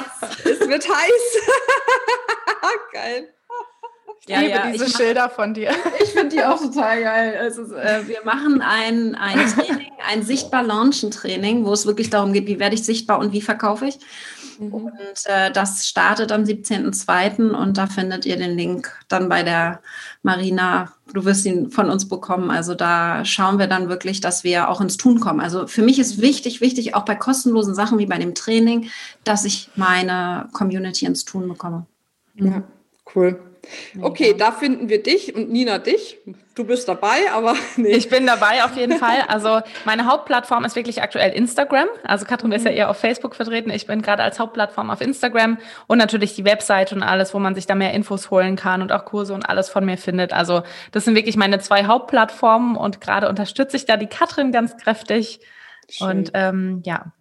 es 0.45 0.67
wird 0.67 0.87
heiß. 0.89 1.37
Geil. 2.93 3.33
Ich 4.21 4.29
ja, 4.29 4.39
liebe 4.39 4.51
ja, 4.51 4.71
diese 4.71 4.89
Schilder 4.89 5.27
mach, 5.27 5.35
von 5.35 5.53
dir. 5.53 5.71
Ich 6.03 6.09
finde 6.09 6.29
die 6.35 6.43
auch 6.43 6.59
total 6.59 7.01
geil. 7.01 7.47
Ist, 7.47 7.57
äh, 7.57 8.07
wir 8.07 8.23
machen 8.23 8.61
ein, 8.61 9.15
ein 9.15 9.47
Training, 9.47 9.91
ein 10.07 10.23
sichtbar 10.23 10.63
Launchen 10.63 11.11
Training, 11.11 11.65
wo 11.65 11.73
es 11.73 11.85
wirklich 11.85 12.09
darum 12.09 12.33
geht, 12.33 12.47
wie 12.47 12.59
werde 12.59 12.75
ich 12.75 12.83
sichtbar 12.83 13.19
und 13.19 13.31
wie 13.31 13.41
verkaufe 13.41 13.85
ich. 13.87 13.99
Mhm. 14.59 14.73
Und 14.73 15.25
äh, 15.25 15.51
das 15.51 15.87
startet 15.87 16.31
am 16.31 16.43
17.02. 16.43 17.51
und 17.51 17.77
da 17.77 17.87
findet 17.87 18.25
ihr 18.25 18.37
den 18.37 18.57
Link 18.57 18.91
dann 19.07 19.29
bei 19.29 19.43
der 19.43 19.81
Marina. 20.21 20.91
Du 21.13 21.25
wirst 21.25 21.45
ihn 21.45 21.71
von 21.71 21.89
uns 21.89 22.07
bekommen. 22.07 22.51
Also 22.51 22.75
da 22.75 23.23
schauen 23.25 23.57
wir 23.57 23.67
dann 23.67 23.89
wirklich, 23.89 24.21
dass 24.21 24.43
wir 24.43 24.69
auch 24.69 24.81
ins 24.81 24.97
Tun 24.97 25.19
kommen. 25.19 25.39
Also 25.39 25.65
für 25.65 25.81
mich 25.81 25.97
ist 25.97 26.21
wichtig, 26.21 26.61
wichtig, 26.61 26.93
auch 26.93 27.05
bei 27.05 27.15
kostenlosen 27.15 27.73
Sachen 27.73 27.97
wie 27.99 28.05
bei 28.05 28.17
dem 28.17 28.35
Training, 28.35 28.89
dass 29.23 29.45
ich 29.45 29.69
meine 29.75 30.49
Community 30.53 31.05
ins 31.05 31.25
Tun 31.25 31.47
bekomme. 31.47 31.85
Ja, 32.35 32.63
cool. 33.15 33.39
Okay, 34.01 34.35
da 34.37 34.51
finden 34.51 34.89
wir 34.89 35.01
dich 35.03 35.35
und 35.35 35.49
Nina 35.49 35.77
dich. 35.77 36.17
Du 36.55 36.65
bist 36.65 36.87
dabei, 36.89 37.31
aber 37.33 37.55
nee. 37.77 37.89
Ich 37.89 38.09
bin 38.09 38.25
dabei 38.25 38.63
auf 38.63 38.75
jeden 38.75 38.97
Fall. 38.97 39.21
Also 39.27 39.61
meine 39.85 40.05
Hauptplattform 40.05 40.65
ist 40.65 40.75
wirklich 40.75 41.01
aktuell 41.01 41.31
Instagram. 41.31 41.87
Also 42.03 42.25
Katrin 42.25 42.51
ist 42.51 42.65
ja 42.65 42.71
mhm. 42.71 42.77
eher 42.77 42.89
auf 42.89 42.97
Facebook 42.97 43.35
vertreten. 43.35 43.69
Ich 43.69 43.87
bin 43.87 44.01
gerade 44.01 44.23
als 44.23 44.39
Hauptplattform 44.39 44.89
auf 44.89 45.01
Instagram 45.01 45.57
und 45.87 45.97
natürlich 45.97 46.35
die 46.35 46.45
Website 46.45 46.91
und 46.91 47.03
alles, 47.03 47.33
wo 47.33 47.39
man 47.39 47.55
sich 47.55 47.67
da 47.67 47.75
mehr 47.75 47.93
Infos 47.93 48.29
holen 48.31 48.55
kann 48.55 48.81
und 48.81 48.91
auch 48.91 49.05
Kurse 49.05 49.33
und 49.33 49.47
alles 49.47 49.69
von 49.69 49.85
mir 49.85 49.97
findet. 49.97 50.33
Also 50.33 50.63
das 50.91 51.05
sind 51.05 51.15
wirklich 51.15 51.37
meine 51.37 51.59
zwei 51.59 51.85
Hauptplattformen 51.85 52.75
und 52.75 53.01
gerade 53.01 53.29
unterstütze 53.29 53.77
ich 53.77 53.85
da 53.85 53.97
die 53.97 54.07
Katrin 54.07 54.51
ganz 54.51 54.75
kräftig. 54.77 55.39
Schön. 55.89 56.07
Und 56.07 56.31
ähm, 56.33 56.81
ja, 56.85 57.13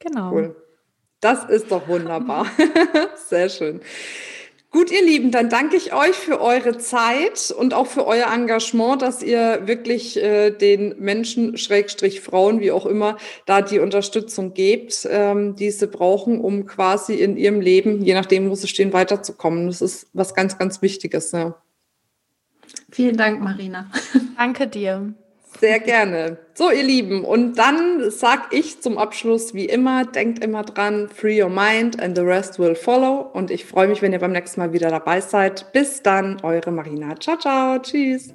genau. 0.00 0.32
Cool. 0.32 0.56
Das 1.20 1.44
ist 1.44 1.70
doch 1.72 1.88
wunderbar. 1.88 2.46
Sehr 3.16 3.48
schön. 3.48 3.80
Gut, 4.76 4.90
ihr 4.90 5.02
Lieben, 5.02 5.30
dann 5.30 5.48
danke 5.48 5.74
ich 5.74 5.94
euch 5.94 6.14
für 6.14 6.38
eure 6.38 6.76
Zeit 6.76 7.50
und 7.50 7.72
auch 7.72 7.86
für 7.86 8.06
euer 8.06 8.30
Engagement, 8.30 9.00
dass 9.00 9.22
ihr 9.22 9.66
wirklich 9.66 10.22
äh, 10.22 10.50
den 10.50 10.96
Menschen, 10.98 11.56
Schrägstrich 11.56 12.20
Frauen, 12.20 12.60
wie 12.60 12.70
auch 12.70 12.84
immer, 12.84 13.16
da 13.46 13.62
die 13.62 13.78
Unterstützung 13.78 14.52
gebt, 14.52 15.08
ähm, 15.10 15.56
die 15.56 15.70
sie 15.70 15.86
brauchen, 15.86 16.38
um 16.42 16.66
quasi 16.66 17.14
in 17.14 17.38
ihrem 17.38 17.62
Leben, 17.62 18.02
je 18.02 18.12
nachdem, 18.12 18.50
wo 18.50 18.54
sie 18.54 18.68
stehen, 18.68 18.92
weiterzukommen. 18.92 19.66
Das 19.66 19.80
ist 19.80 20.10
was 20.12 20.34
ganz, 20.34 20.58
ganz 20.58 20.82
Wichtiges. 20.82 21.32
Ja. 21.32 21.54
Vielen 22.90 23.16
Dank, 23.16 23.40
Marina. 23.40 23.90
Danke 24.36 24.66
dir. 24.66 25.14
Sehr 25.60 25.80
gerne. 25.80 26.38
So, 26.54 26.70
ihr 26.70 26.82
Lieben, 26.82 27.24
und 27.24 27.58
dann 27.58 28.10
sag 28.10 28.52
ich 28.52 28.80
zum 28.80 28.98
Abschluss 28.98 29.54
wie 29.54 29.66
immer, 29.66 30.04
denkt 30.04 30.44
immer 30.44 30.62
dran, 30.64 31.08
free 31.08 31.42
your 31.42 31.50
mind 31.50 32.00
and 32.00 32.16
the 32.16 32.22
rest 32.22 32.58
will 32.58 32.74
follow. 32.74 33.30
Und 33.32 33.50
ich 33.50 33.64
freue 33.64 33.88
mich, 33.88 34.02
wenn 34.02 34.12
ihr 34.12 34.18
beim 34.18 34.32
nächsten 34.32 34.60
Mal 34.60 34.72
wieder 34.72 34.90
dabei 34.90 35.20
seid. 35.20 35.72
Bis 35.72 36.02
dann, 36.02 36.40
eure 36.42 36.70
Marina. 36.70 37.14
Ciao, 37.18 37.38
ciao. 37.38 37.78
Tschüss. 37.78 38.34